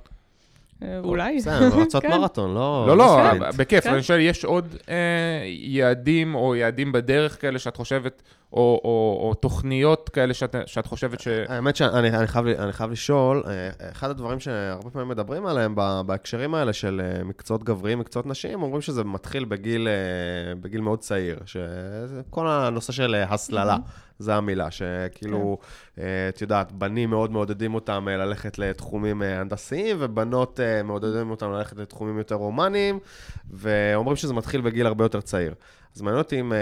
[0.82, 1.36] אה, אולי.
[1.36, 2.10] בסדר, רצות כן.
[2.10, 2.84] מרתון, לא...
[2.88, 3.84] לא, לא, בכיף.
[3.84, 3.90] כן.
[3.92, 10.34] אני חושב, יש עוד אה, יעדים או יעדים בדרך כאלה שאת חושבת, או תוכניות כאלה
[10.66, 11.28] שאת חושבת ש...
[11.28, 12.26] האמת שאני
[12.72, 15.74] חייב לשאול, אה, אחד הדברים שהרבה פעמים מדברים עליהם
[16.06, 22.92] בהקשרים האלה של מקצועות גבריים, מקצועות נשים, אומרים שזה מתחיל בגיל מאוד צעיר, שכל הנושא
[22.92, 23.76] של הסללה.
[24.18, 25.58] זה המילה, שכאילו,
[25.96, 26.02] כן.
[26.02, 31.52] אה, את יודעת, בנים מאוד מעודדים אותם אה, ללכת לתחומים אה, הנדסיים, ובנות מעודדים אותם
[31.52, 32.98] ללכת לתחומים יותר הומניים,
[33.50, 35.54] ואומרים שזה מתחיל בגיל הרבה יותר צעיר.
[35.96, 36.52] אז מעניין אותי אם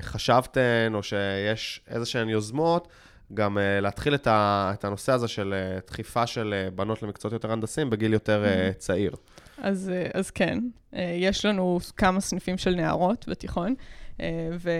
[0.00, 2.88] חשבתן, או שיש איזה שהן יוזמות,
[3.34, 7.52] גם uh, להתחיל את, ה, את הנושא הזה של uh, דחיפה של בנות למקצועות יותר
[7.52, 9.12] הנדסיים בגיל יותר uh, צעיר.
[9.58, 10.58] אז, אז כן,
[10.92, 13.74] יש לנו כמה סניפים של נערות בתיכון,
[14.20, 14.70] אה, ו...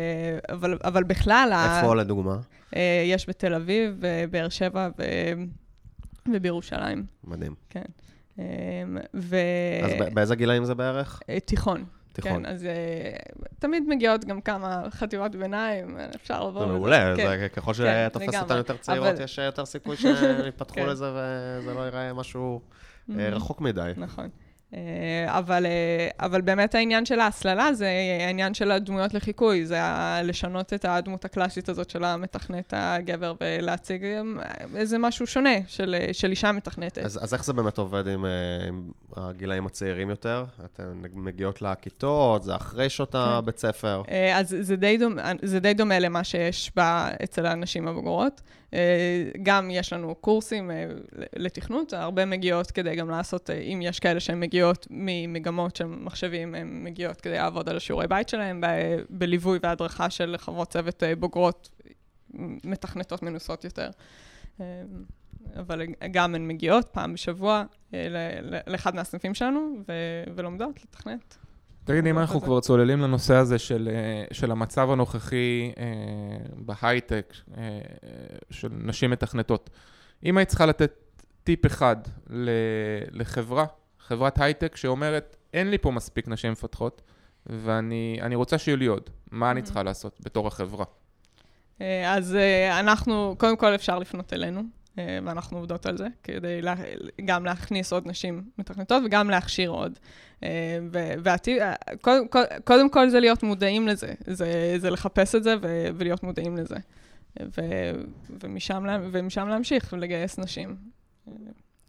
[0.51, 1.51] אבל, אבל בכלל...
[1.53, 1.95] איפה ה...
[1.95, 2.37] לדוגמה?
[2.77, 5.03] אה, יש בתל אביב, בבאר שבע ו...
[6.33, 7.05] ובירושלים.
[7.25, 7.55] מדהים.
[7.71, 7.85] כן.
[8.39, 8.45] אה,
[9.15, 9.37] ו...
[9.85, 11.21] אז באיזה גילאים זה בערך?
[11.45, 11.85] תיכון.
[12.13, 12.45] תיכון.
[12.45, 16.61] כן, אז uh, תמיד מגיעות גם כמה חטיבת ביניים, אפשר לבוא...
[16.61, 19.21] זה מעולה, כן, ככל כן, שתופס אותן יותר צעירות.
[19.21, 20.87] יש יותר סיכוי שהם יפתחו כן.
[20.87, 23.13] לזה וזה לא ייראה משהו mm-hmm.
[23.33, 23.93] רחוק מדי.
[23.97, 24.29] נכון.
[24.75, 27.91] אה, אבל, אה, אבל באמת העניין של ההסללה זה
[28.27, 29.81] העניין של הדמויות לחיקוי, זה
[30.25, 34.21] לשנות את הדמות הקלאסית הזאת של המתכנת הגבר ולהציג אה,
[34.77, 36.99] איזה משהו שונה של, של אישה מתכנתת.
[36.99, 38.25] אז, אז איך זה באמת עובד עם,
[38.69, 40.45] עם הגילאים הצעירים יותר?
[40.65, 43.19] אתן מגיעות לכיתות, זה אחרי שעות כן.
[43.19, 44.03] הבית ספר?
[44.35, 48.41] אז זה די, דומה, זה די דומה למה שיש בה אצל הנשים הבוגרות.
[49.43, 50.71] גם יש לנו קורסים
[51.37, 56.85] לתכנות, הרבה מגיעות כדי גם לעשות, אם יש כאלה שהן מגיעות ממגמות של מחשבים, הן
[56.85, 61.71] מגיעות כדי לעבוד על השיעורי בית שלהן, ב- בליווי והדרכה של חברות צוות בוגרות
[62.65, 63.91] מתכנתות מנוסות יותר.
[65.57, 67.65] אבל גם הן מגיעות פעם בשבוע
[68.67, 69.77] לאחד מהסניפים שלנו
[70.37, 71.37] ולומדות לתכנת.
[71.85, 75.85] תגידי, אם אנחנו כבר צוללים לנושא הזה של, אה, של המצב הנוכחי אה,
[76.57, 77.81] בהייטק, אה,
[78.51, 79.71] של נשים מתכנתות,
[80.25, 80.93] אם היית צריכה לתת
[81.45, 81.97] טיפ אחד
[83.11, 83.67] לחברה,
[83.99, 87.03] חברת הייטק שאומרת, אין לי פה מספיק נשים מפתחות,
[87.47, 90.85] ואני רוצה שיהיו לי עוד, מה אני צריכה לעשות בתור החברה?
[92.07, 92.37] אז
[92.81, 94.63] אנחנו, קודם כל אפשר לפנות אלינו.
[94.99, 96.75] אה, ואנחנו עובדות על זה, כדי לה,
[97.25, 99.99] גם להכניס עוד נשים מתכנתות וגם להכשיר עוד.
[100.43, 100.79] אה,
[101.23, 102.25] ועתיד, אה, קודם,
[102.65, 106.77] קודם כל זה להיות מודעים לזה, זה, זה לחפש את זה ו, ולהיות מודעים לזה.
[107.41, 107.61] ו,
[108.43, 110.77] ומשם, ומשם להמשיך ולגייס נשים.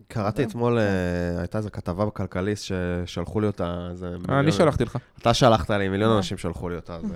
[0.08, 0.78] קראתי אתמול,
[1.40, 2.64] הייתה איזו כתבה בכלכליסט
[3.06, 3.90] ששלחו לי אותה.
[4.30, 4.98] אני שלחתי לך.
[5.18, 7.14] אתה שלחת לי, מיליון אנשים שלחו לי אותה, אז...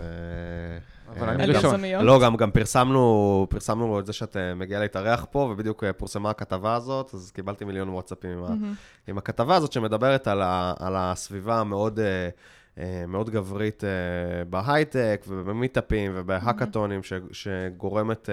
[1.10, 1.82] אבל אני ראשון.
[2.02, 6.30] לא, גם, גם פרסמנו, פרסמנו את זה שאת אה, מגיעה להתארח פה, ובדיוק אה, פורסמה
[6.30, 9.08] הכתבה הזאת, אז קיבלתי מיליון וואטסאפים עם, mm-hmm.
[9.08, 12.00] עם הכתבה הזאת, שמדברת על, ה, על הסביבה המאוד...
[12.00, 12.30] אה,
[13.08, 13.84] מאוד גברית
[14.50, 17.34] בהייטק ובמיטאפים ובהאקתונים, mm-hmm.
[17.34, 18.30] שגורמת,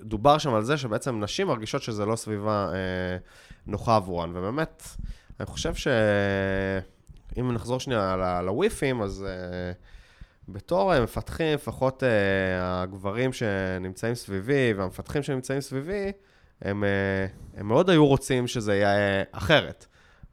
[0.00, 2.68] דובר שם על זה שבעצם נשים מרגישות שזה לא סביבה
[3.66, 4.82] נוחה עבורן, ובאמת,
[5.40, 9.26] אני חושב שאם נחזור שנייה לוויפים, אז...
[10.52, 12.06] בתור אה, מפתחים, לפחות uh,
[12.60, 16.12] הגברים שנמצאים סביבי והמפתחים שנמצאים סביבי,
[16.62, 19.86] הם, uh, הם מאוד היו רוצים שזה יהיה אחרת.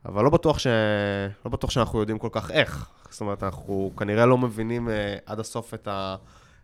[0.05, 0.67] אבל לא בטוח, ש...
[1.45, 2.89] לא בטוח שאנחנו יודעים כל כך איך.
[3.09, 6.15] זאת אומרת, אנחנו כנראה לא מבינים אה, עד הסוף את, ה...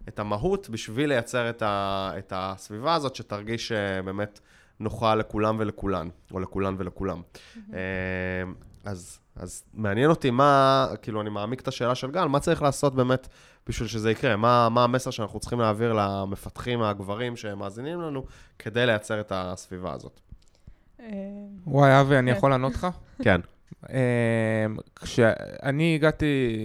[0.07, 2.11] את המהות בשביל לייצר את, ה...
[2.17, 4.39] את הסביבה הזאת שתרגיש אה, באמת
[4.79, 7.21] נוחה לכולם ולכולן, או לכולן ולכולם.
[7.73, 7.79] אה,
[8.83, 12.95] אז, אז מעניין אותי מה, כאילו, אני מעמיק את השאלה של גל, מה צריך לעשות
[12.95, 13.27] באמת
[13.67, 14.35] בשביל שזה יקרה?
[14.35, 18.25] מה, מה המסר שאנחנו צריכים להעביר למפתחים הגברים שמאזינים לנו
[18.59, 20.19] כדי לייצר את הסביבה הזאת?
[20.99, 21.07] אה,
[21.67, 22.37] וואי, אבי, אני כן.
[22.37, 22.87] יכול לענות לך?
[23.23, 23.41] כן.
[23.89, 23.95] אמ,
[24.95, 26.55] כשאני הגעתי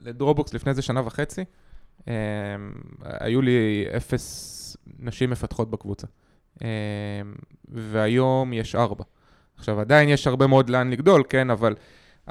[0.00, 1.44] ל Dropbox לפני איזה שנה וחצי,
[2.08, 2.12] אמ,
[3.02, 6.06] היו לי אפס נשים מפתחות בקבוצה.
[7.68, 9.04] והיום יש ארבע.
[9.56, 11.74] עכשיו, עדיין יש הרבה מאוד לאן לגדול, כן, אבל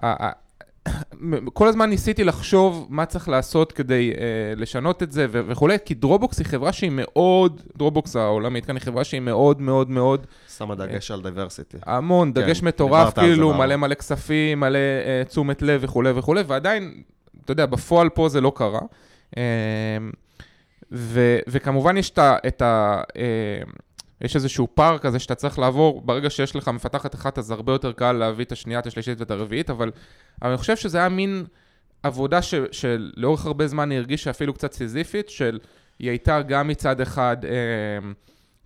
[1.53, 5.93] כל הזמן ניסיתי לחשוב מה צריך לעשות כדי אה, לשנות את זה ו- וכולי, כי
[5.93, 10.27] Dropbox היא חברה שהיא מאוד, Dropbox העולמית כאן היא חברה שהיא מאוד מאוד מאוד
[10.58, 11.77] שמה דגש על diversity.
[11.86, 13.53] המון, כן, דגש מטורף, כאילו.
[13.53, 14.79] מלא מלא כספים, מלא
[15.23, 17.03] אה, תשומת לב וכולי וכולי, ועדיין,
[17.43, 18.82] אתה יודע, בפועל פה זה לא קרה.
[19.31, 19.36] אמ,
[20.91, 22.38] ו, וכמובן יש את ה...
[22.47, 23.69] את ה אה,
[24.23, 27.91] יש איזשהו פער כזה שאתה צריך לעבור, ברגע שיש לך מפתחת אחת, אז הרבה יותר
[27.91, 29.91] קל להביא את השנייה, את השלישית ואת הרביעית, אבל,
[30.41, 31.45] אבל אני חושב שזה היה מין
[32.03, 35.59] עבודה ש, שלאורך הרבה זמן היא הרגישה אפילו קצת סיזיפית, של
[35.99, 38.09] היא הייתה גם מצד אחד אה,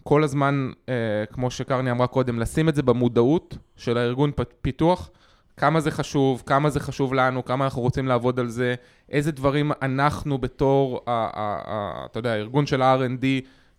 [0.04, 0.94] כל הזמן, אה,
[1.32, 5.10] כמו שקרני אמרה קודם, לשים את זה במודעות של הארגון פיתוח,
[5.58, 8.76] כמה זה חשוב, כמה זה חשוב לנו, כמה אנחנו רוצים לעבוד על זה,
[9.10, 13.26] איזה דברים אנחנו בתור, אתה יודע, הארגון של ה-R&D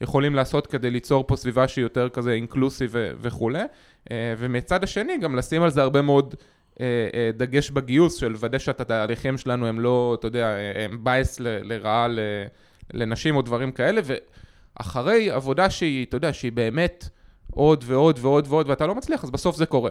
[0.00, 3.62] יכולים לעשות כדי ליצור פה סביבה שהיא יותר כזה אינקלוסיב וכולי.
[4.10, 6.34] אה, ומצד השני, גם לשים על זה הרבה מאוד
[6.80, 11.40] אה, אה, דגש בגיוס, של לוודא שאת התהליכים שלנו הם לא, אתה יודע, הם בייס
[11.40, 12.06] לרעה
[12.94, 17.08] לנשים או דברים כאלה, ואחרי עבודה שהיא, אתה יודע, שהיא באמת
[17.52, 19.90] עוד ועוד ועוד ועוד, ואתה לא מצליח, אז בסוף זה קורה.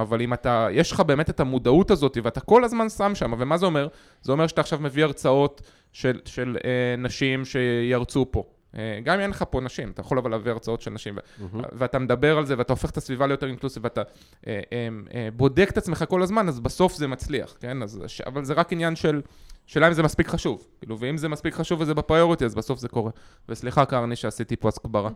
[0.00, 3.56] אבל אם אתה, יש לך באמת את המודעות הזאת, ואתה כל הזמן שם שם, ומה
[3.56, 3.88] זה אומר?
[4.22, 8.44] זה אומר שאתה עכשיו מביא הרצאות של, של אה, נשים שירצו פה.
[8.76, 11.46] אה, גם אם אין לך פה נשים, אתה יכול אבל להביא הרצאות של נשים, ו-
[11.72, 14.02] ואתה מדבר על זה, ואתה הופך את הסביבה ליותר אינקלוסיב, ואתה
[14.46, 17.82] אה, אה, אה, בודק את עצמך כל הזמן, אז בסוף זה מצליח, כן?
[17.82, 19.22] אז, ש- אבל זה רק עניין של,
[19.66, 20.66] שאלה אם זה מספיק חשוב.
[20.78, 23.10] כאילו, ואם זה מספיק חשוב וזה בפריוריטי, אז בסוף זה קורה.
[23.48, 25.10] וסליחה, קרני, שעשיתי פה הסקברה.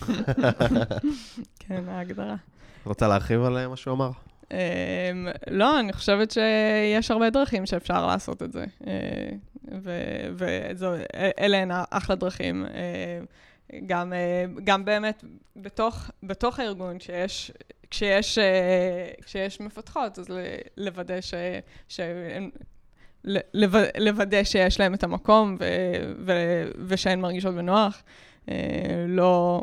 [1.60, 2.34] כן, ההגדרה.
[2.84, 4.10] רוצה להרחיב על אה, מה שהוא אמר?
[4.50, 8.64] אמ, לא, אני חושבת שיש הרבה דרכים שאפשר לעשות את זה.
[10.36, 12.66] ואלה הן אחלה דרכים.
[12.66, 13.20] אה,
[13.86, 15.24] גם, אה, גם באמת
[15.56, 17.52] בתוך, בתוך הארגון, שיש,
[17.90, 20.26] כשיש, אה, כשיש מפתחות, אז
[20.76, 21.34] לוודא ש...
[23.24, 25.64] לו- לוודא שיש להם את המקום ו,
[26.26, 26.32] ו,
[26.86, 28.02] ושהן מרגישות בנוח.
[28.48, 28.54] אה,
[29.08, 29.62] לא...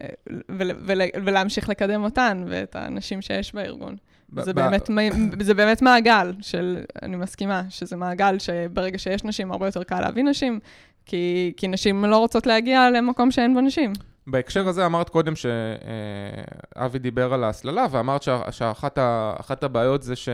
[0.00, 0.06] אה,
[0.48, 3.96] ול, ול, ולהמשיך לקדם אותן ואת האנשים שיש בארגון.
[4.36, 4.90] זה ב- באמת,
[5.46, 10.22] זה באמת מעגל של, אני מסכימה, שזה מעגל שברגע שיש נשים, הרבה יותר קל להביא
[10.24, 10.60] נשים,
[11.06, 13.92] כי, כי נשים לא רוצות להגיע למקום שאין בו נשים.
[14.26, 20.28] בהקשר הזה אמרת קודם שאבי דיבר על ההסללה, ואמרת שאחת הבעיות זה ש...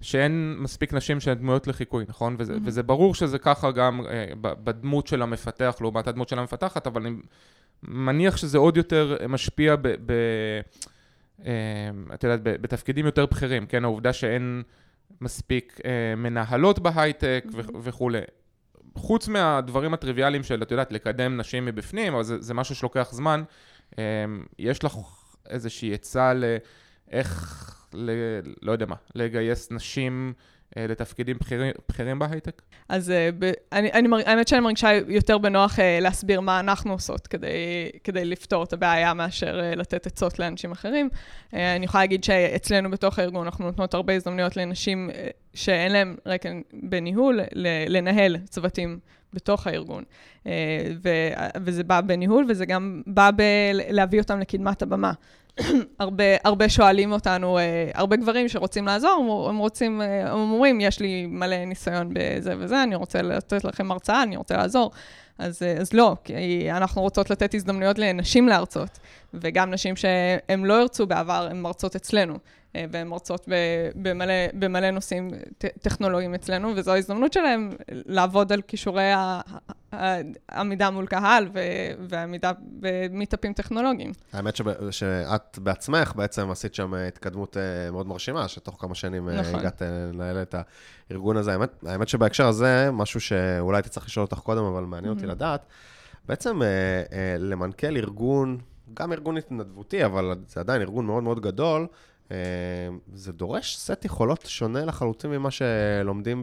[0.00, 2.36] שאין מספיק נשים שהן דמויות לחיקוי, נכון?
[2.38, 2.58] וזה, Mhm.
[2.64, 7.16] וזה ברור שזה ככה גם אה, בדמות של המפתח לעומת הדמות של המפתחת, אבל אני
[7.82, 9.88] מניח שזה עוד יותר משפיע ב...
[9.88, 10.60] ב אה,
[12.14, 13.84] את יודעת, בתפקידים יותר בכירים, כן?
[13.84, 14.62] העובדה שאין
[15.20, 18.20] מספיק אה, מנהלות בהייטק ו- וכולי.
[18.94, 23.42] חוץ מהדברים הטריוויאליים של, את יודעת, לקדם נשים מבפנים, אבל זה, זה משהו שלוקח זמן,
[23.98, 24.04] אה,
[24.58, 24.96] יש לך
[25.48, 28.10] איזושהי עצה לאיך, ל,
[28.62, 30.32] לא יודע מה, לגייס נשים
[30.76, 31.36] לתפקידים
[31.88, 32.62] בכירים, בהייטק?
[32.88, 37.26] אז ב- אני, אני, מר- האמת שאני מרגישה יותר בנוח uh, להסביר מה אנחנו עושות
[37.26, 37.48] כדי,
[38.04, 41.08] כדי לפתור את הבעיה מאשר לתת עצות לאנשים אחרים.
[41.52, 45.10] אני יכולה להגיד שאצלנו בתוך הארגון אנחנו נותנות הרבה הזדמנויות לנשים
[45.54, 47.40] שאין להן רקע בניהול,
[47.88, 48.98] לנהל צוותים
[49.34, 50.04] בתוך הארגון.
[51.56, 55.12] וזה בא בניהול וזה גם בא בלהביא אותם לקדמת הבמה.
[55.98, 61.00] הרבה, הרבה שואלים אותנו, אה, הרבה גברים שרוצים לעזור, הם רוצים, אה, הם אומרים, יש
[61.00, 64.90] לי מלא ניסיון בזה וזה, אני רוצה לתת לכם הרצאה, אני רוצה לעזור.
[65.38, 68.98] אז, אה, אז לא, כי אנחנו רוצות לתת הזדמנויות לנשים להרצות,
[69.34, 72.38] וגם נשים שהן לא הרצו בעבר, הן מרצות אצלנו,
[72.76, 73.48] אה, והן מרצות
[73.94, 79.10] במלא, במלא נושאים טכנולוגיים אצלנו, וזו ההזדמנות שלהן לעבוד על כישורי
[79.92, 81.60] העמידה מול קהל ו-
[82.08, 84.12] ועמידה במיטאפים טכנולוגיים.
[84.32, 87.56] האמת שב- שאת בעצמך בעצם עשית שם אה, התקדמות
[87.92, 89.54] מאוד מרשימה, שתוך כמה שנים נכון.
[89.54, 90.54] הגעת לנהל את
[91.10, 91.52] הארגון הזה.
[91.52, 95.32] האמת, האמת שבהקשר הזה, משהו שאולי הייתי צריך לשאול אותך קודם, אבל מעניין אותי Mhm.
[95.32, 95.66] לדעת,
[96.28, 96.66] בעצם אה,
[97.12, 98.58] אה, למנכ"ל ארגון,
[98.94, 101.86] גם ארגון התנדבותי, אבל זה עדיין ארגון מאוד מאוד גדול,
[102.32, 102.36] אה,
[103.14, 106.42] זה דורש סט יכולות שונה לחלוטין ממה שלומדים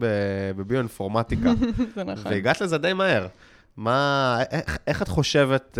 [0.56, 1.50] בביואינפורמטיקה.
[1.94, 2.32] זה נכון.
[2.32, 3.26] והגעת לזה די מהר.
[3.76, 5.78] מה, איך, איך את חושבת,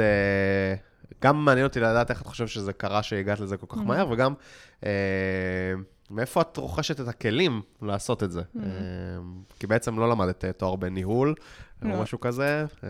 [1.22, 3.84] גם מעניין אותי לדעת איך את חושבת שזה קרה שהגעת לזה כל כך Mhm.
[3.84, 4.34] מהר, וגם
[6.10, 8.40] מאיפה את רוכשת את הכלים לעשות את זה?
[8.40, 8.58] Mhm.
[8.62, 8.68] אה,
[9.58, 11.34] כי בעצם לא למדת תואר בניהול,
[11.82, 12.02] או לא.
[12.02, 12.64] משהו כזה.
[12.84, 12.88] אה,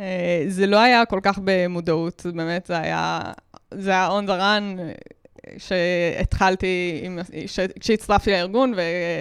[0.00, 3.32] אה, זה לא היה כל כך במודעות, באמת, זה היה,
[3.74, 4.80] זה היה on the run,
[5.58, 8.74] שהתחלתי, עם, ש, כשהצטרפתי לארגון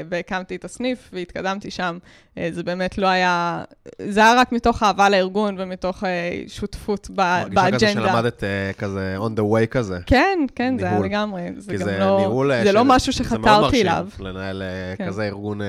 [0.09, 1.97] והקמתי את הסניף והתקדמתי שם,
[2.37, 3.63] אה, זה באמת לא היה,
[4.07, 8.07] זה היה רק מתוך אהבה לארגון ומתוך אה, שותפות ב, מרגישה כזה באג'נדה.
[8.09, 9.97] שלמדת אה, כזה on the way כזה.
[10.05, 11.05] כן, כן, זה היה ניהול.
[11.05, 11.41] לגמרי.
[11.57, 12.51] זה גם זה לא, ניהול...
[12.63, 14.07] זה לא של- משהו זה מאוד שחתרתי מרשים אליו.
[14.19, 14.63] לנהל
[14.97, 15.07] כן.
[15.07, 15.59] כזה ארגון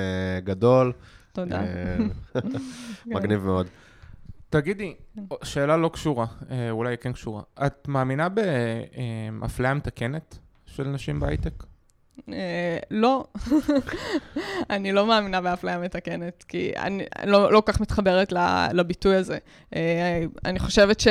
[0.43, 0.91] גדול.
[1.33, 1.61] תודה.
[3.05, 3.67] מגניב מאוד.
[4.51, 4.95] תגידי,
[5.43, 7.41] שאלה לא קשורה, אה, אולי כן קשורה.
[7.65, 11.63] את מאמינה באפליה מתקנת של נשים בהייטק?
[12.29, 13.25] אה, לא,
[14.69, 18.33] אני לא מאמינה באפליה מתקנת, כי אני לא, לא כל כך מתחברת
[18.73, 19.37] לביטוי הזה.
[19.75, 21.07] אה, אני חושבת ש,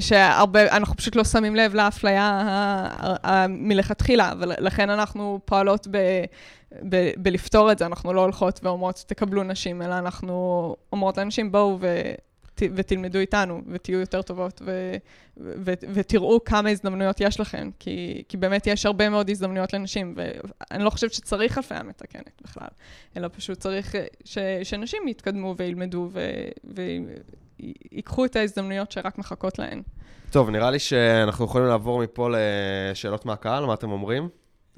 [0.00, 2.48] שהרבה, אנחנו פשוט לא שמים לב לאפליה
[3.48, 5.98] מלכתחילה, ולכן אנחנו פועלות ב...
[6.88, 11.78] ב- בלפתור את זה, אנחנו לא הולכות ואומרות, תקבלו נשים, אלא אנחנו אומרות לאנשים, בואו
[11.80, 11.86] ו...
[12.60, 14.96] ותלמדו איתנו, ותהיו יותר טובות, ו-
[15.36, 20.84] ו- ותראו כמה הזדמנויות יש לכם, כי, כי באמת יש הרבה מאוד הזדמנויות לנשים, ואני
[20.84, 22.68] לא חושבת שצריך אפליה מתקנת בכלל,
[23.16, 26.10] אלא פשוט צריך אה, ש- שנשים יתקדמו וילמדו
[27.92, 29.82] ויקחו את ההזדמנויות שרק מחכות להן.
[30.30, 34.28] טוב, נראה לי שאנחנו יכולים לעבור מפה לשאלות מהקהל, מה אתם אומרים?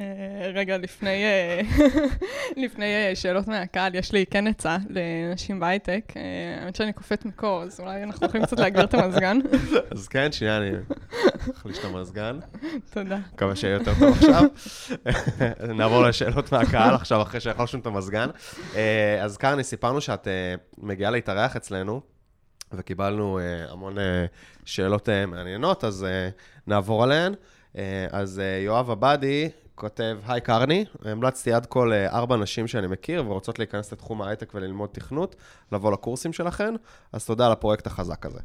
[0.01, 1.61] אה, רגע, לפני, אה,
[2.65, 6.13] לפני אה, שאלות מהקהל, יש לי כן עצה לנשים בהייטק.
[6.61, 9.39] האמת שאני קופאת מקור, אז אולי אנחנו יכולים קצת להגביר את המזגן.
[9.91, 10.71] אז כן, שנייה, אני
[11.57, 12.39] אחליש את המזגן.
[12.91, 13.19] תודה.
[13.35, 14.43] מקווה שיהיה יותר טוב עכשיו.
[15.79, 18.29] נעבור לשאלות מהקהל עכשיו, אחרי שהחלשנו את המזגן.
[19.23, 20.29] אז קרני, סיפרנו שאת
[20.79, 22.01] מגיעה להתארח אצלנו,
[22.73, 23.97] וקיבלנו המון
[24.65, 26.07] שאלות מעניינות, אז
[26.67, 27.35] נעבור עליהן.
[28.13, 33.93] אז יואב עבדי כותב, היי קרני, המלצתי עד כל ארבע נשים שאני מכיר ורוצות להיכנס
[33.93, 35.37] לתחום ההייטק וללמוד תכנות,
[35.73, 36.75] לבוא לקורסים שלכן,
[37.13, 38.39] אז תודה על הפרויקט החזק הזה.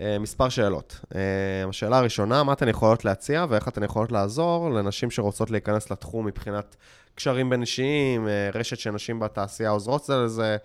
[0.00, 1.00] אה, מספר שאלות.
[1.14, 6.26] אה, השאלה הראשונה, מה אתן יכולות להציע ואיך אתן יכולות לעזור לנשים שרוצות להיכנס לתחום
[6.26, 6.76] מבחינת
[7.14, 10.56] קשרים בין אישיים, אה, רשת שנשים בתעשייה עוזרות זה לזה,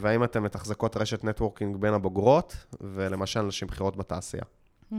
[0.00, 4.42] והאם אתן מתחזקות רשת networking בין הבוגרות, ולמשל נשים בכירות בתעשייה.
[4.92, 4.98] אה,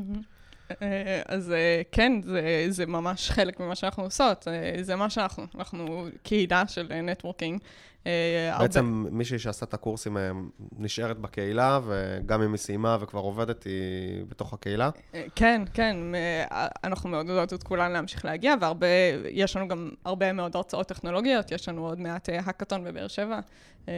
[1.25, 4.47] אז אה, כן, זה, זה ממש חלק ממה שאנחנו עושות.
[4.47, 7.59] אה, זה מה שאנחנו, אנחנו קהילה של אה, networking.
[8.07, 10.31] אה, הרבה- בעצם מישהי שעשתה את הקורסים אה,
[10.79, 13.71] נשארת בקהילה, וגם אם היא סיימה וכבר עובדת, היא
[14.29, 14.89] בתוך הקהילה.
[15.15, 18.87] אה, כן, כן, אה, אנחנו מעודדות את כולן להמשיך להגיע, והרבה,
[19.29, 23.39] יש לנו גם הרבה מאוד הרצאות טכנולוגיות, יש לנו עוד מעט אה, האקתון בבאר שבע,
[23.89, 23.93] אה,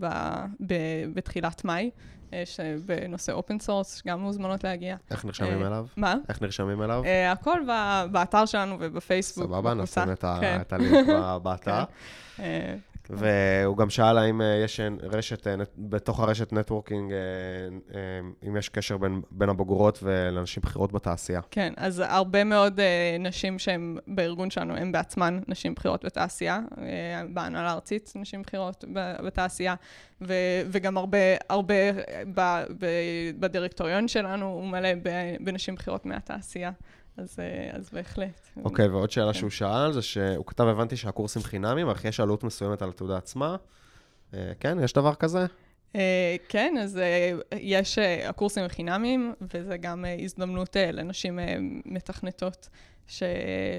[0.00, 0.74] ב- ב-
[1.14, 1.90] בתחילת מאי, אה,
[2.86, 4.96] בנושא open source, גם מוזמנות להגיע.
[5.10, 5.86] איך נרשמים אה, אליו?
[5.96, 6.14] מה?
[6.28, 7.02] איך נרשמים אליו?
[7.04, 7.60] אה, הכל
[8.10, 9.46] באתר שלנו ובפייסבוק.
[9.46, 9.74] סבבה.
[9.74, 10.60] נשים את כן.
[10.70, 11.06] הלינק
[11.42, 11.84] באתר.
[13.12, 17.12] והוא גם שאל האם אה, יש אה, רשת, אה, בתוך הרשת נטוורקינג,
[18.48, 21.40] אם יש קשר בין, בין הבוגרות ולנשים בכירות בתעשייה.
[21.50, 22.80] כן, אז הרבה מאוד
[23.20, 26.60] נשים שהן בארגון שלנו, הן בעצמן נשים בכירות בתעשייה,
[27.34, 28.84] בהנהלה הארצית נשים בכירות
[29.24, 29.74] בתעשייה,
[30.20, 31.92] ו- וגם הרבה, הרבה
[32.34, 34.88] ב- ב- בדירקטוריון שלנו הוא מלא
[35.40, 36.70] בנשים בכירות מהתעשייה,
[37.16, 38.40] אז, uh, אז בהחלט.
[38.64, 39.38] אוקיי, ועוד שאלה כן.
[39.38, 43.56] שהוא שאל, זה שהוא כתב, הבנתי שהקורסים חינמים, אך יש עלות מסוימת על התעודה עצמה.
[44.34, 45.46] אה, כן, יש דבר כזה?
[45.92, 45.96] Uh,
[46.48, 51.42] כן, אז uh, יש, uh, הקורסים חינמיים, וזה גם uh, הזדמנות uh, לנשים uh,
[51.84, 52.68] מתכנתות
[53.06, 53.22] ש,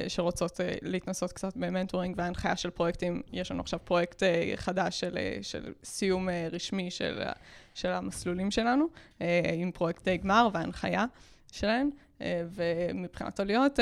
[0.08, 3.22] שרוצות uh, להתנסות קצת במנטורינג והנחיה של פרויקטים.
[3.32, 7.32] יש לנו עכשיו פרויקט uh, חדש של, uh, של סיום uh, רשמי של, ה-
[7.74, 8.86] של המסלולים שלנו,
[9.20, 11.06] אה, עם פרויקטי גמר והנחיה
[11.52, 11.90] שלהם.
[12.24, 13.82] אה, ומבחינת עלויות, אה,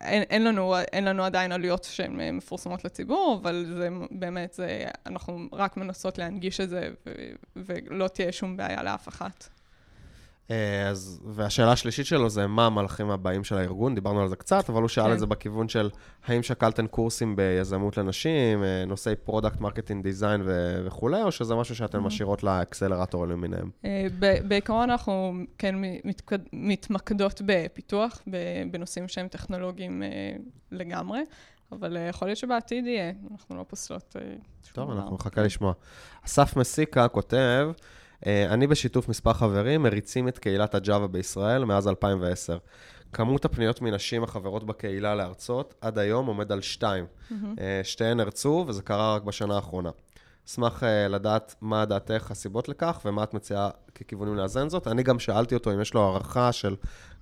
[0.00, 4.84] אין, אין, לנו, אין לנו עדיין עלויות שהן אה, מפורסמות לציבור, אבל זה באמת, זה,
[5.06, 7.12] אנחנו רק מנסות להנגיש את זה, ו,
[7.56, 9.48] ולא תהיה שום בעיה לאף אחת.
[10.50, 14.70] אה, אז, והשאלה השלישית שלו זה מה המהלכים הבאים של הארגון, דיברנו על זה קצת,
[14.70, 15.12] אבל הוא שאל כן.
[15.12, 15.90] את זה בכיוון של
[16.26, 20.42] האם שקלתם קורסים ביזמות לנשים, אה, נושאי product, marketing, design
[20.84, 21.98] וכולי, או שזה משהו שאתן.
[21.98, 23.70] משאירות לאקסלרטורים למיניהם?
[23.84, 24.06] אה,
[24.48, 28.22] בעיקרון אנחנו כן מתקד- מתמקדות בפיתוח,
[28.70, 30.02] בנושאים שהם טכנולוגיים
[30.72, 31.20] לגמרי,
[31.72, 34.16] אבל יכול להיות שבעתיד יהיה, אנחנו לא פוסלות
[34.72, 34.90] טוב.
[34.90, 35.72] אנחנו נחכה לשמוע.
[36.26, 37.70] אסף מסיקה כותב,
[38.26, 42.58] אני בשיתוף מספר חברים מריצים את קהילת הג'אווה בישראל מאז 2010.
[43.14, 47.06] כמות הפניות מנשים החברות בקהילה להרצות עד היום עומד על שתיים.
[47.58, 49.90] אה, שתיהן הרצו, וזה קרה רק בשנה האחרונה.
[50.48, 54.86] אשמח אה, לדעת מה דעתך הסיבות לכך, ומה את מציעה ככיוונים לאזן זאת.
[54.86, 56.76] אני גם שאלתי אותו אם יש לו הערכה של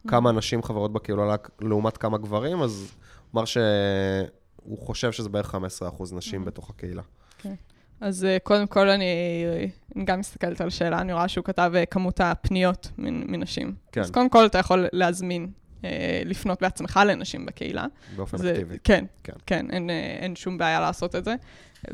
[0.08, 5.58] כמה נשים חברות בקהילה לעומת כמה גברים, אז הוא אמר שהוא חושב שזה בערך 15%
[6.12, 7.02] נשים בתוך הקהילה.
[7.38, 7.54] כן.
[8.00, 9.04] אז אה, קודם כל אני,
[9.96, 13.74] אני גם מסתכלת על השאלה, אני רואה שהוא כתב אה, כמות הפניות מנשים.
[13.92, 14.00] כן.
[14.00, 15.50] אז קודם כל אתה יכול להזמין,
[15.84, 17.86] אה, לפנות בעצמך לנשים בקהילה.
[18.16, 18.76] באופן זה, אקטיבי.
[18.84, 19.90] כן, כן, כן אין,
[20.20, 21.34] אין שום בעיה לעשות את זה.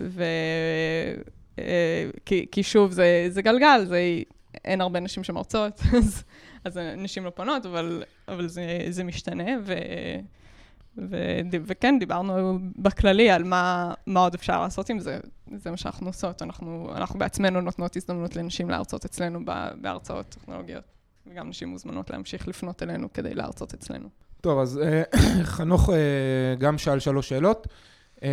[0.01, 0.25] ו...
[2.27, 4.01] כי, כי שוב, זה, זה גלגל, זה,
[4.65, 6.25] אין הרבה נשים שמרצות, אז,
[6.65, 9.75] אז נשים לא פונות, אבל, אבל זה, זה משתנה, ו...
[11.11, 11.17] ו,
[11.65, 15.19] וכן, דיברנו בכללי על מה, מה עוד אפשר לעשות עם זה.
[15.57, 16.43] זה מה שאנחנו עושות.
[16.43, 19.41] אנחנו, אנחנו בעצמנו נותנות הזדמנות לנשים להרצות אצלנו
[19.81, 20.85] בהרצאות טכנולוגיות,
[21.27, 24.09] וגם נשים מוזמנות להמשיך לפנות אלינו כדי להרצות אצלנו.
[24.41, 25.03] טוב, אז אה,
[25.55, 27.67] חנוך אה, גם שאל שלוש שאלות.
[28.23, 28.29] אה,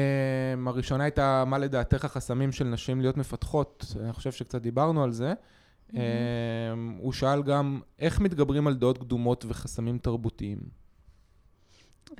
[0.68, 3.95] הראשונה הייתה, מה לדעתך החסמים של נשים להיות מפתחות?
[4.03, 5.34] אני חושב שקצת דיברנו על זה.
[5.34, 5.97] Mm-hmm.
[6.97, 10.84] הוא שאל גם, איך מתגברים על דעות קדומות וחסמים תרבותיים?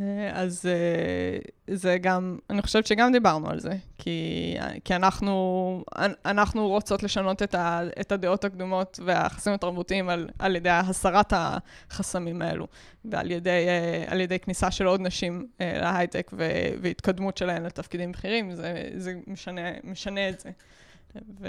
[0.02, 1.38] אה, אז אה,
[1.76, 5.84] זה גם, אני חושבת שגם דיברנו על זה, כי, כי אנחנו,
[6.26, 12.42] אנחנו רוצות לשנות את, ה, את הדעות הקדומות והחסמים התרבותיים על, על ידי הסרת החסמים
[12.42, 12.68] האלו,
[13.06, 16.32] ועל ידי, אה, על ידי כניסה של עוד נשים להייטק
[16.82, 20.50] והתקדמות שלהן לתפקידים בכירים, זה, זה משנה, משנה את זה.
[21.40, 21.48] ו,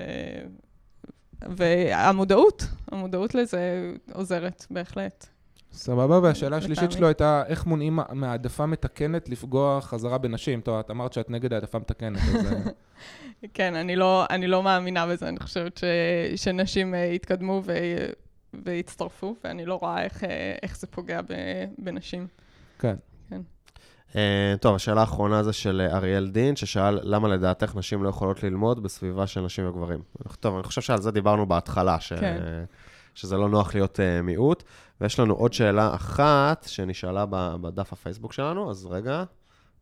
[1.57, 2.63] והמודעות,
[2.93, 5.27] המודעות לזה עוזרת בהחלט.
[5.73, 10.61] סבבה, והשאלה השלישית שלו הייתה, איך מונעים מהעדפה מתקנת לפגוע חזרה בנשים?
[10.61, 12.53] טוב, את אמרת שאת נגד העדפה מתקנת, אז...
[12.53, 12.71] אה.
[13.55, 15.85] כן, אני לא, אני לא מאמינה בזה, אני חושבת ש,
[16.37, 17.73] שנשים uh, יתקדמו ו,
[18.65, 20.27] ויצטרפו, ואני לא רואה איך, uh,
[20.63, 21.35] איך זה פוגע ב,
[21.79, 22.27] בנשים.
[22.79, 22.95] כן.
[23.31, 23.41] כן.
[24.13, 24.17] Uh,
[24.61, 29.27] טוב, השאלה האחרונה זה של אריאל דין, ששאל למה לדעתך נשים לא יכולות ללמוד בסביבה
[29.27, 30.01] של נשים וגברים.
[30.41, 32.13] טוב, אני חושב שעל זה דיברנו בהתחלה, ש...
[32.13, 32.65] כן.
[33.15, 34.63] שזה לא נוח להיות uh, מיעוט.
[35.01, 37.25] ויש לנו עוד שאלה אחת שנשאלה
[37.61, 39.25] בדף הפייסבוק שלנו, אז רגע,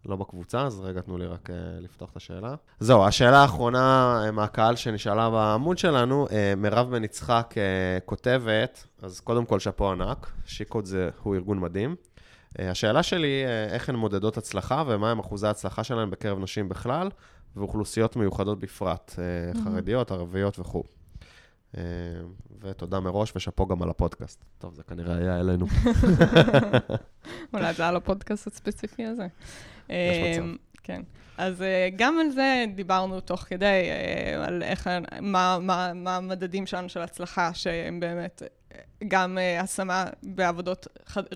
[0.07, 2.55] לא בקבוצה, אז רגע, תנו לי רק uh, לפתוח את השאלה.
[2.81, 7.55] זהו, השאלה האחרונה uh, מהקהל שנשאלה בעמוד שלנו, uh, מירב בן יצחק
[8.05, 11.97] כותבת, אז קודם כל שאפו ענק, שיקוד זה, הוא ארגון מדהים.
[12.59, 17.11] השאלה שלי, איך הן מודדות הצלחה ומהם אחוזי ההצלחה שלהן בקרב נשים בכלל,
[17.57, 19.15] ואוכלוסיות מיוחדות בפרט,
[19.65, 20.83] חרדיות, ערביות וכו'.
[21.77, 21.83] אה,
[22.61, 24.45] ותודה מראש, ושאפו גם על הפודקאסט.
[24.59, 25.66] טוב, זה כנראה היה אלינו.
[27.55, 29.27] אולי זה על הפודקאסט הספציפי הזה.
[29.89, 30.43] יש מצב.
[30.43, 30.53] אה,
[30.83, 31.03] כן.
[31.39, 33.89] אז אה, גם על זה דיברנו תוך כדי,
[34.47, 38.43] על איך, מה, מה, מה המדדים שלנו של הצלחה, שהם באמת
[39.09, 40.87] גם השמה בעבודות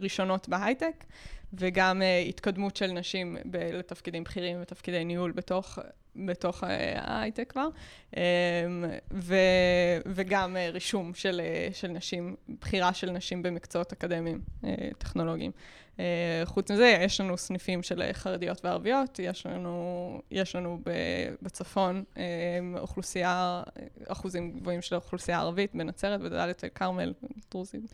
[0.02, 1.04] ראשונות בהייטק,
[1.52, 5.78] וגם התקדמות של נשים לתפקידים בכירים ותפקידי ניהול בתוך
[6.26, 7.68] בתוך ההייטק כבר,
[8.16, 8.20] אמ,
[9.12, 9.34] ו,
[10.06, 15.50] וגם אה, רישום של, אה, של נשים, בחירה של נשים במקצועות אקדמיים אה, טכנולוגיים.
[16.44, 20.80] חוץ מזה, יש לנו סניפים של חרדיות וערביות, יש לנו, יש לנו
[21.42, 22.04] בצפון
[22.78, 23.62] אוכלוסייה,
[24.06, 27.12] אחוזים גבוהים של אוכלוסייה ערבית, בנצרת, בדלית אל כרמל,
[27.50, 27.86] דרוזים,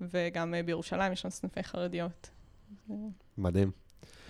[0.00, 2.30] וגם בירושלים יש לנו סניפי חרדיות.
[3.38, 3.70] מדהים.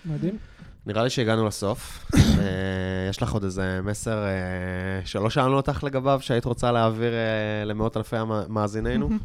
[0.05, 0.37] מדהים.
[0.85, 2.05] נראה לי שהגענו לסוף.
[2.15, 7.65] אה, יש לך עוד איזה מסר אה, שלא שאלנו אותך לגביו, שהיית רוצה להעביר אה,
[7.65, 8.15] למאות אלפי
[8.49, 9.09] מאזינינו?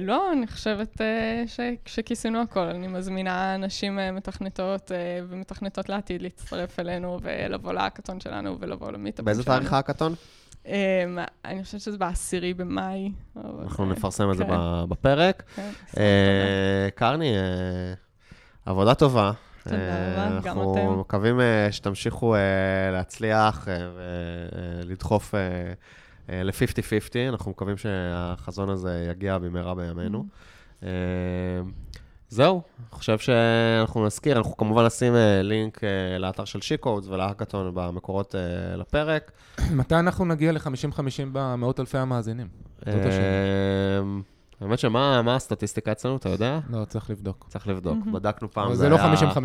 [0.00, 1.00] לא, אני חושבת
[1.86, 2.60] שכיסינו הכל.
[2.60, 4.90] אני מזמינה נשים מתכנתות
[5.28, 9.24] ומתכנתות לעתיד להצטרף אלינו ולבוא להאקתון שלנו ולבוא למיטאפים שלנו.
[9.24, 10.14] באיזה תאריך האקתון?
[11.44, 13.12] אני חושבת שזה בעשירי במאי.
[13.62, 14.88] אנחנו נפרסם את זה כן.
[14.88, 15.42] בפרק.
[15.56, 15.70] כן,
[16.94, 17.34] קרני,
[18.66, 19.32] עבודה טובה.
[19.64, 20.60] תודה רבה, גם אתם.
[20.60, 22.40] אנחנו מקווים אה, שתמשיכו אה,
[22.92, 23.76] להצליח אה,
[24.84, 25.34] ולדחוף
[26.28, 27.28] ל-50-50.
[27.28, 30.24] אנחנו מקווים שהחזון הזה יגיע במהרה בימינו.
[30.80, 30.84] Mm-hmm.
[32.28, 35.80] זהו, אני חושב שאנחנו נזכיר, אנחנו כמובן נשים לינק
[36.18, 38.34] לאתר של שיקודס ולהאקתון במקורות
[38.76, 39.32] לפרק.
[39.70, 41.00] מתי אנחנו נגיע ל-50-50
[41.32, 42.48] במאות אלפי המאזינים?
[42.78, 44.02] זאת השאלה.
[44.62, 46.60] האמת שמה הסטטיסטיקה אצלנו, אתה יודע?
[46.70, 47.46] לא, צריך לבדוק.
[47.48, 47.98] צריך לבדוק.
[48.12, 49.00] בדקנו פעם, זה לא 50-50.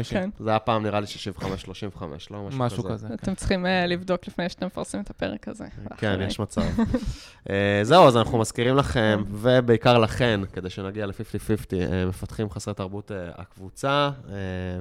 [0.09, 0.29] כן.
[0.39, 1.05] זה היה פעם, נראה לי
[1.39, 3.07] 65-35, לא משהו כזה.
[3.13, 5.65] אתם צריכים אה, לבדוק לפני שאתם מפרסמים את הפרק הזה.
[5.97, 6.61] כן, יש מצב.
[7.49, 13.11] אה, זהו, אז אנחנו מזכירים לכם, ובעיקר לכן, כדי שנגיע ל-50-50, אה, מפתחים חסרי תרבות
[13.35, 14.09] הקבוצה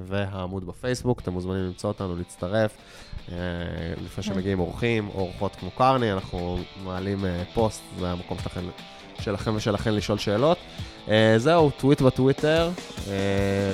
[0.05, 1.19] והעמוד בפייסבוק.
[1.19, 2.77] אתם מוזמנים למצוא אותנו, להצטרף.
[4.05, 8.61] לפני שמגיעים אורחים או אורחות כמו קרני, אנחנו מעלים פוסט, זה המקום שלכם
[9.21, 10.57] שלכם ושלכן לשאול שאלות.
[11.09, 12.69] אה, זהו, טוויט בטוויטר,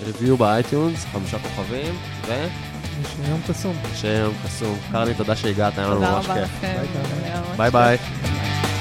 [0.06, 1.96] review ב iTunes, חמישה כוכבים,
[2.28, 2.48] ו...
[3.02, 3.76] יש יום קסום.
[3.96, 4.78] שיהיה יום קסום.
[4.92, 6.50] קרני, תודה שהגעת, היה לנו תודה ממש רבה כיף.
[6.58, 6.68] לכם.
[6.78, 7.24] ביי, ביי.
[7.24, 7.72] היה ממש ביי.
[7.72, 8.73] ביי.